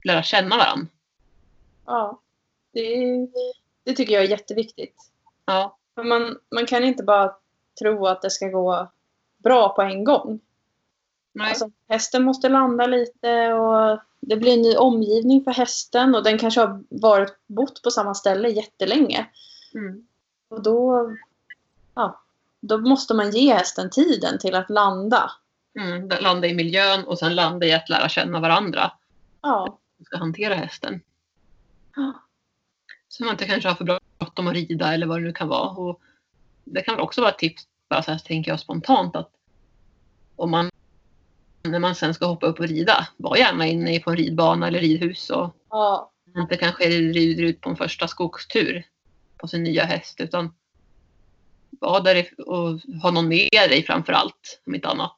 [0.05, 0.87] lära känna varandra.
[1.87, 2.19] ja.
[2.75, 2.97] Det,
[3.85, 4.95] det tycker jag är jätteviktigt.
[5.45, 7.35] Ja, För man, man kan inte bara
[7.79, 8.91] tro att det ska gå
[9.39, 10.41] bra på en gång.
[11.33, 11.49] nej.
[11.49, 16.39] Alltså, hästen måste landa lite och det blir en ny omgivning för hästen och den
[16.39, 19.27] kanske har varit bott på samma ställe jättelänge.
[19.75, 20.07] Mm.
[20.49, 21.11] Och då,
[21.95, 22.23] ja,
[22.61, 25.31] då måste man ge hästen tiden till att landa.
[25.79, 28.93] Mm, landa i miljön och sen landa i att lära känna varandra.
[29.41, 31.01] Ja, Man ska hantera hästen.
[31.97, 32.13] Ja.
[33.09, 35.49] Så man inte kanske har för bra bråttom att rida eller vad det nu kan
[35.49, 35.71] vara.
[35.71, 36.01] Och
[36.65, 39.31] det kan väl också vara ett tips, bara så här tänker jag spontant, att
[40.37, 40.71] om man
[41.63, 44.81] när man sen ska hoppa upp och rida, var gärna inne på en ridbana eller
[44.81, 48.87] ridhus och Ja, inte kanske rider ut på en första skogstur
[49.37, 50.55] på sin nya häst utan
[51.71, 55.17] vara där och ha någon med dig framför allt, om inte annat.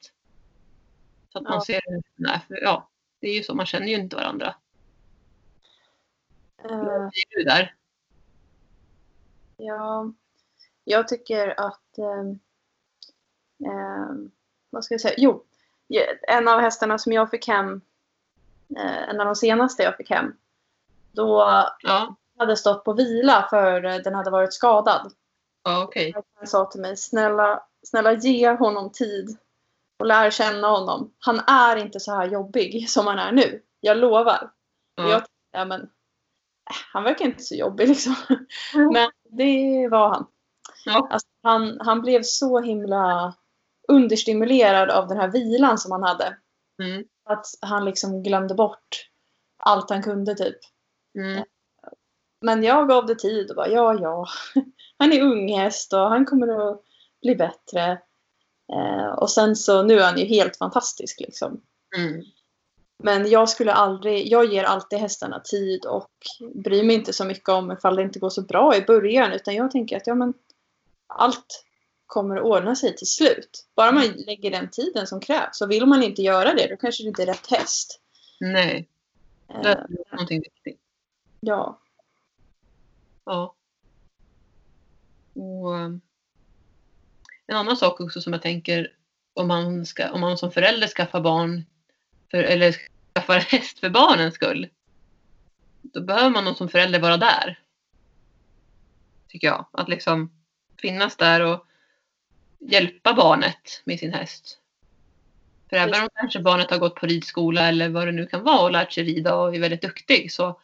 [1.33, 1.65] Så att man Ja.
[1.65, 1.81] ser,
[2.17, 2.89] nej, för, ja,
[3.21, 4.55] det är ju så, man känner ju inte varandra.
[6.65, 6.71] eh,
[7.05, 7.75] Är du där?
[9.57, 10.13] Ja.
[10.85, 11.99] Jag tycker att...
[11.99, 12.25] Eh,
[14.71, 15.15] vad ska jag säga?
[15.19, 15.45] Jo,
[16.29, 17.81] en av hästarna som jag fick hem,
[18.77, 20.33] eh, en av de senaste jag fick hem,
[21.13, 21.39] då
[21.81, 25.13] Ja, hade stått på vila för den hade varit skadad.
[25.65, 26.15] ja okej.
[26.35, 29.37] Han sa till mig, snälla, snälla ge honom tid
[29.99, 31.13] och lär känna honom.
[31.19, 33.63] Han är inte så här jobbig som han är nu.
[33.81, 34.51] Jag lovar.
[34.95, 35.03] Ja.
[35.03, 35.91] jag tänkte, ja, men,
[36.93, 38.15] han verkar inte så jobbig liksom.
[38.75, 40.27] Men det var han.
[40.85, 41.09] Ja.
[41.11, 41.81] Alltså, han.
[41.81, 43.35] Han blev så himla
[43.89, 46.37] understimulerad av den här vilan som han hade.
[46.83, 49.09] Mm, Att han liksom glömde bort
[49.59, 50.57] allt han kunde typ.
[51.19, 51.45] mm,
[52.41, 54.27] Men jag gav det tid och bara ja, ja.
[54.99, 56.83] Han är unghäst och han kommer att
[57.23, 58.03] bli bättre.
[58.73, 61.61] Eh, och sen så nu är han ju helt fantastisk liksom.
[61.97, 62.23] mm.
[62.99, 66.11] Men jag skulle aldrig, jag ger alltid hästarna tid och
[66.55, 69.33] bryr mig inte så mycket om ifall det inte går så bra i början.
[69.33, 70.35] Utan jag tänker att ja, men
[71.07, 71.65] allt
[72.07, 73.67] kommer att ordna sig till slut.
[73.77, 75.59] Bara man lägger den tiden som krävs.
[75.59, 78.01] Så vill man inte göra det, då kanske det inte är rätt häst.
[78.41, 78.89] Nej,
[79.49, 80.81] Eh, det är någonting viktigt.
[81.41, 81.81] ja.
[83.25, 83.55] Ja.
[85.35, 86.01] Och, um,
[87.47, 88.97] en annan sak också som jag tänker
[89.35, 91.65] om man, ska, om man som förälder skaffar barn
[92.35, 92.77] för, eller
[93.15, 94.69] skaffar häst för barnens skull.
[95.83, 97.59] Då behöver man nog som förälder vara där.
[99.29, 99.67] Tycker jag.
[99.73, 100.33] Att liksom
[100.79, 101.67] finnas där och
[102.59, 104.59] hjälpa barnet med sin häst.
[105.71, 108.61] För även om kanske barnet har gått på ridskola eller vad det nu kan vara
[108.61, 110.61] och lärt sig rida och är väldigt duktig så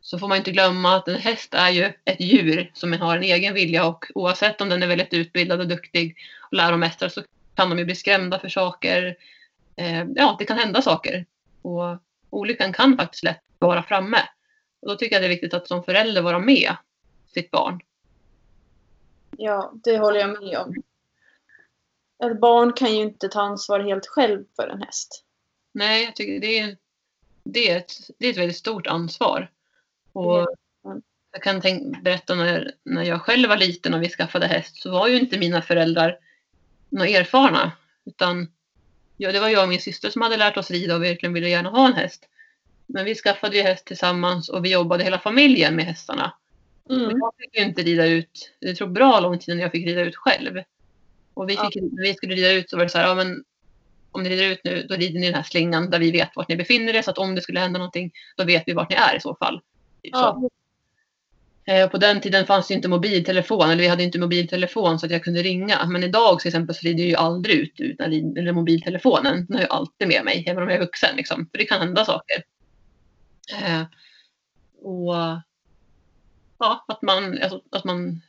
[0.00, 3.22] så får man inte glömma att en häst är ju ett djur som har en
[3.22, 7.08] egen vilja och oavsett om den är väldigt utbildad och duktig och lär och mästrar
[7.08, 7.22] så
[7.54, 9.16] kan de ju bli skrämda för saker.
[9.78, 11.26] Eh, ja, det kan hända saker.
[11.62, 11.96] Och
[12.30, 14.18] olyckan kan faktiskt lätt vara framme.
[14.80, 16.76] Och då tycker jag det är viktigt att som förälder vara med
[17.26, 17.80] sitt barn.
[19.36, 20.74] Ja, det håller jag med om.
[22.24, 25.24] Ett barn kan ju inte ta ansvar helt själv för en häst.
[25.72, 26.76] Nej, jag tycker det är,
[27.44, 29.50] det är, ett, det är ett väldigt stort ansvar.
[30.12, 30.46] Och
[30.84, 31.02] Mm.
[31.32, 34.90] jag kan tänk, berätta när, när jag själv var liten och vi skaffade häst så
[34.90, 36.18] var ju inte mina föräldrar
[36.88, 37.72] några erfarna.
[38.04, 38.52] Utan
[39.18, 41.48] ja, det var jag och min syster som hade lärt oss rida och verkligen ville
[41.48, 42.28] gärna ha en häst.
[42.86, 46.32] Men vi skaffade ju häst tillsammans och vi jobbade hela familjen med hästarna.
[46.90, 47.02] Mm.
[47.02, 50.00] Jag fick ju inte rida ut, det tog bra lång tid innan jag fick rida
[50.00, 50.62] ut själv.
[51.34, 53.44] Och vi fick, när vi skulle rida ut så var det så här, ja men
[54.12, 56.48] om ni rider ut nu, då rider ni den här slingan där vi vet vart
[56.48, 57.02] ni befinner er.
[57.02, 59.34] Så att om det skulle hända någonting, då vet vi vart ni är i så
[59.34, 59.60] fall.
[60.02, 60.50] Typ så.
[61.68, 65.12] Eh, På den tiden fanns det inte mobiltelefon, eller vi hade inte mobiltelefon så att
[65.12, 65.86] jag kunde ringa.
[65.86, 69.46] Men idag till exempel så rider jag ju aldrig ut utan eller mobiltelefonen.
[69.46, 71.16] Den har jag alltid med mig, även om jag är vuxen.
[71.16, 71.48] Liksom.
[71.50, 72.42] För det kan hända saker.
[73.52, 73.82] Eh,
[74.82, 75.14] och
[76.58, 78.20] ja, att man, alltså, att man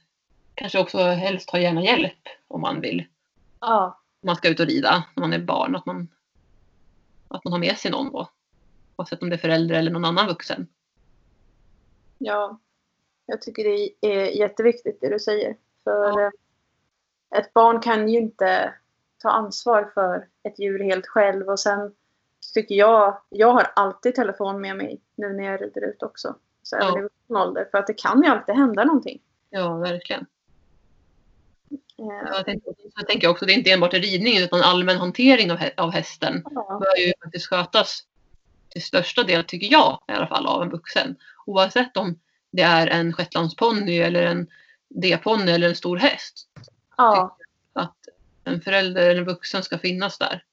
[0.55, 3.05] kanske också helst har gärna hjälp om man vill.
[3.59, 4.01] Ja.
[4.21, 5.75] Om man ska ut och rida när man är barn.
[5.75, 6.07] Att man,
[7.27, 8.29] att man har med sig någon då.
[8.95, 10.67] Oavsett om det är förälder eller någon annan vuxen.
[12.17, 12.59] Ja,
[13.29, 15.55] jag tycker det är jätteviktigt det du säger.
[15.83, 16.29] För eh,
[17.35, 18.73] ett barn kan ju inte
[19.17, 21.49] ta ansvar för ett djur helt själv.
[21.49, 21.93] Och sen
[22.53, 26.35] tycker jag, jag har alltid telefon med mig nu när jag rider ut också.
[26.63, 26.87] Så Ja.
[26.87, 27.67] även i vuxen ålder.
[27.71, 29.21] För att det kan ju alltid hända någonting.
[29.49, 30.25] Ja, verkligen.
[31.71, 35.57] Eh, Jag tänker, jag tänker också, det är inte enbart ridningen utan allmän hantering av,
[35.77, 36.79] av hästen ja.
[36.81, 38.03] bör ju faktiskt skötas
[38.69, 41.15] till största del, tycker jag i alla fall, av en vuxen.
[41.45, 42.19] Oavsett om
[42.51, 44.47] det är en shetlandsponny eller en
[44.89, 46.47] D-ponny eller en stor häst.
[46.97, 47.37] ja.
[47.73, 47.95] Att
[48.43, 50.43] en förälder eller en vuxen ska finnas där.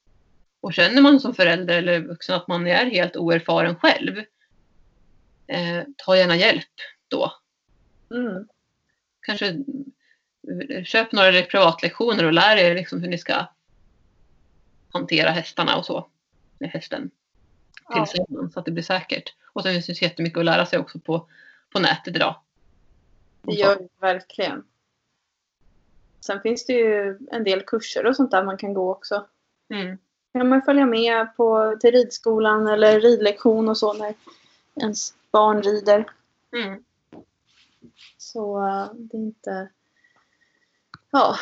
[0.61, 4.17] Och känner man som förälder eller vuxen att man är helt oerfaren själv,
[5.47, 6.73] eh, ta gärna hjälp
[7.07, 7.33] då.
[8.11, 8.47] Mm.
[9.21, 9.63] Kanske
[10.85, 13.45] köp några privatlektioner och lär er liksom hur ni ska
[14.89, 16.07] hantera hästarna och så.
[16.59, 17.11] Med hästen.
[17.89, 18.05] Ja.
[18.05, 19.33] Tillsammans så att det blir säkert.
[19.53, 21.29] Och sen finns det jättemycket att lära sig också på,
[21.69, 22.35] på nätet idag.
[23.41, 24.63] Det gör det verkligen.
[26.19, 29.25] Sen finns det ju en del kurser och sånt där man kan gå också.
[29.69, 29.97] Mm.
[30.33, 34.13] kan man följa med på, till ridskolan eller ridlektion och så när
[34.75, 36.05] ens barn rider.
[36.53, 36.83] Mm.
[38.17, 39.69] Så eh, det är inte...
[41.11, 41.35] Ja,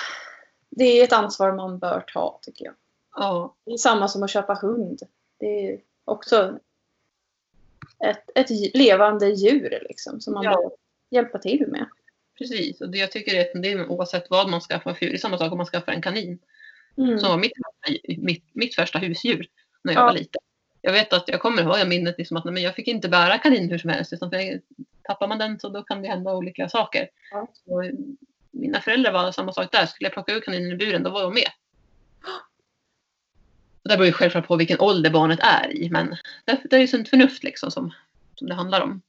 [0.69, 2.73] det är ett ansvar man bör ta tycker jag.
[3.15, 5.01] Ja, Det är samma som att köpa hund.
[5.37, 6.59] Det är också
[8.05, 10.51] ett, ett levande djur liksom som man Ja.
[10.51, 10.71] bör
[11.09, 11.85] hjälpa till med.
[12.37, 12.81] precis.
[12.81, 15.11] Och det, jag tycker det, det är oavsett vad man skaffar för djur.
[15.11, 16.39] Det är samma sak om man skaffar en kanin.
[16.97, 17.19] Mm.
[17.19, 17.51] Som var mitt,
[18.17, 19.47] mitt, mitt första husdjur
[19.83, 20.05] när jag Ja.
[20.05, 20.41] var liten.
[20.81, 23.37] Jag vet att jag kommer ihåg minnet liksom att nej, men jag fick inte bära
[23.37, 24.13] kanin hur som helst.
[24.13, 24.61] Utan för
[25.03, 27.09] tappar man den så då kan det hända olyckliga saker.
[27.31, 27.47] Ja.
[27.65, 27.91] Så,
[28.51, 29.85] mina föräldrar var samma sak där.
[29.85, 31.49] Skulle jag plocka ur kaninen ur buren då var de med.
[33.83, 35.89] Och det beror ju självklart på vilken ålder barnet är i.
[35.89, 36.15] Men
[36.45, 37.93] det, det är ju sunt förnuft liksom som,
[38.35, 39.01] som det handlar om.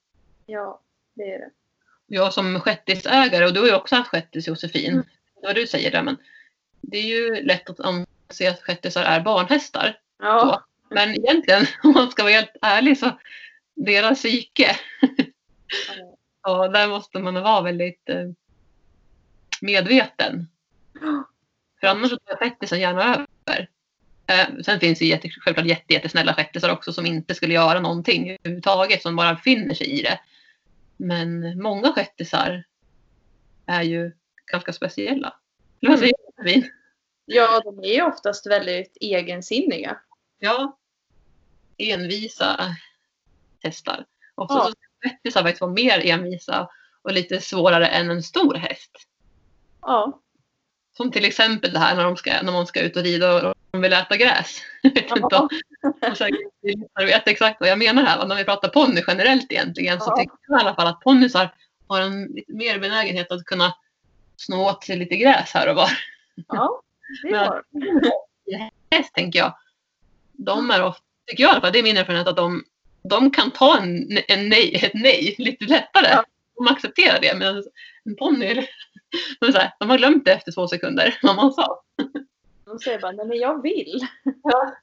[0.47, 0.81] Ja,
[1.15, 1.51] det är det.
[2.07, 4.93] Jag som shettisägare och du har ju också haft shettis Josefin.
[4.93, 5.07] Mm.
[5.41, 6.17] Det var du säger där men
[6.81, 9.99] det är ju lätt att anse att shettisar är barnhästar.
[10.19, 13.19] Ja, Men egentligen om man ska vara helt ärlig så
[13.75, 14.77] deras psyke,
[16.43, 18.31] ja, där måste man vara väldigt eh,
[19.61, 20.49] medveten.
[21.81, 23.69] För annars så tar shettisar gärna över.
[24.27, 28.31] Eh, sen finns det jätte, självklart jätte, jättesnälla shettisar också som inte skulle göra någonting
[28.31, 30.21] överhuvudtaget, som bara finner sig i det.
[30.97, 32.65] Men många shettisar
[33.67, 34.13] är ju
[34.53, 35.35] ganska speciella.
[35.81, 36.15] Eller vad säger
[36.45, 36.71] du
[37.27, 39.99] ja, de är ju oftast väldigt egensinniga.
[40.39, 40.79] Ja.
[41.79, 42.77] Envisa
[43.63, 44.07] hästar.
[44.35, 44.65] Och så Ja.
[44.65, 46.69] så shettisar faktiskt vara mer envisa
[47.03, 48.91] och lite svårare än en stor häst.
[49.83, 50.21] Ja,
[50.97, 53.55] Som till exempel det här när, de ska, när man ska ut och rida och
[53.71, 54.61] de vill äta gräs.
[54.83, 55.39] Jag vet inte Ja.
[55.41, 55.49] om
[56.63, 58.27] lyssnare vet exakt vad jag menar här.
[58.27, 60.17] När vi pratar ponny generellt egentligen så Ja.
[60.17, 61.55] tycker jag i alla fall att ponnysar
[61.89, 63.75] har en lite mer benägenhet att kunna
[64.37, 65.91] snå åt sig lite gräs här och var.
[66.49, 66.83] ja
[67.23, 67.63] det Men- var
[68.91, 69.57] Häst tänker jag.
[70.33, 72.65] De är ofta, tycker jag i alla fall, det är min erfarenhet att de,
[73.03, 76.07] de kan ta en, en nej, ett nej lite lättare.
[76.11, 76.25] Ja.
[76.57, 77.35] De accepterar det.
[77.35, 77.65] Men
[78.05, 78.67] en ponny,
[79.41, 81.83] de, är så här, de har glömt det efter två sekunder vad man sa.
[82.65, 84.07] De säger bara, nej men jag vill.
[84.43, 84.75] Ja.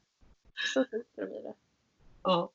[0.73, 1.53] Så sitter de i det.
[2.23, 2.49] Ja.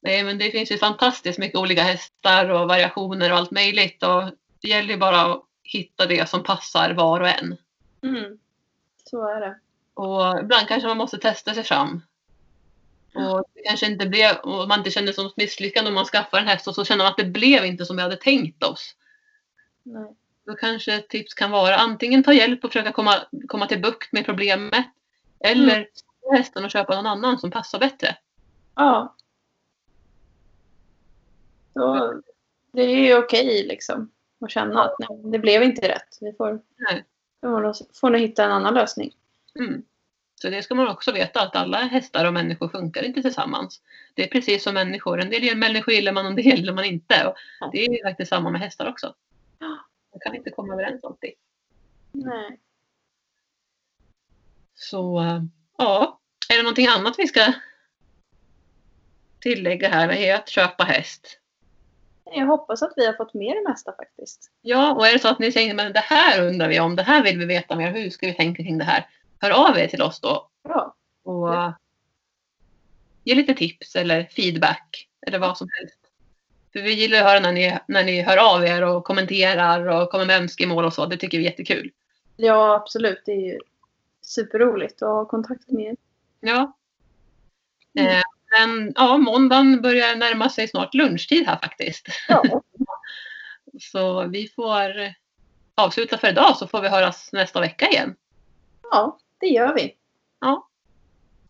[0.00, 4.02] Nej, men det finns ju fantastiskt mycket olika hästar och variationer och allt möjligt.
[4.02, 4.22] Och
[4.60, 7.56] det gäller ju bara att hitta det som passar var och en.
[8.02, 8.38] Mm.
[9.04, 9.58] Så är det.
[9.94, 12.02] Och ibland kanske man måste testa sig fram.
[13.14, 16.04] Och det kanske inte blev, och man inte känner det som ett misslyckande om man
[16.04, 18.64] skaffar en häst och så känner man att det blev inte som vi hade tänkt
[18.64, 18.94] oss.
[19.82, 20.16] Nej.
[20.46, 23.14] Då kanske ett tips kan vara antingen ta hjälp och försöka komma,
[23.48, 24.86] komma till bukt med problemet.
[25.40, 26.36] Eller Mm.
[26.38, 28.16] hästen och köpa någon annan som passar bättre.
[28.74, 29.14] Ja.
[31.74, 32.14] Så
[32.72, 34.10] det är ju okej liksom.
[34.40, 36.18] Att känna att nej, det blev inte rätt.
[36.20, 37.04] Vi får, Nej.
[38.00, 39.12] får, nog- hitta en annan lösning.
[39.58, 39.82] Mm.
[40.34, 43.80] Så det ska man också veta att alla hästar och människor funkar inte tillsammans.
[44.14, 45.20] Det är precis som människor.
[45.20, 47.26] En del människor gillar man och en del gillar man inte.
[47.26, 47.34] Och
[47.72, 49.14] det är ju faktiskt samma med hästar också.
[50.12, 51.32] Man kan inte komma överens alltid.
[52.12, 52.60] Nej.
[54.74, 55.42] Så äh,
[55.78, 57.52] ja, är det någonting annat vi ska
[59.40, 61.36] tillägga här med att köpa häst?
[62.24, 64.50] Jag hoppas att vi har fått med det mesta faktiskt.
[64.60, 67.02] Ja, och är det så att ni säger men det här undrar vi om, det
[67.02, 69.08] här vill vi veta mer, hur ska vi tänka kring det här?
[69.40, 70.96] Hör av er till oss då Ja.
[71.22, 71.72] och äh,
[73.24, 75.99] ge lite tips eller feedback eller vad som helst.
[76.72, 80.10] För vi gillar att höra när ni, när ni hör av er och kommenterar och
[80.10, 81.06] kommer med önskemål och så.
[81.06, 81.90] Det tycker vi är jättekul.
[82.36, 83.22] ja, absolut.
[83.26, 83.58] Det är ju
[84.20, 85.96] superroligt att ha kontakt med er.
[86.40, 86.76] Ja.
[87.98, 88.16] Mm.
[88.16, 92.06] Eh, men ja, måndagen börjar närma sig snart lunchtid här faktiskt.
[92.28, 92.42] Ja.
[93.80, 94.92] Så vi får
[95.74, 98.16] avsluta för idag så får vi höras nästa vecka igen.
[98.90, 99.96] ja, det gör vi.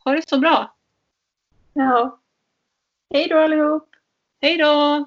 [0.05, 0.77] Ha det så bra.
[1.73, 2.21] Ja.
[3.15, 3.90] Hej då allihop!
[4.43, 5.07] Hej då!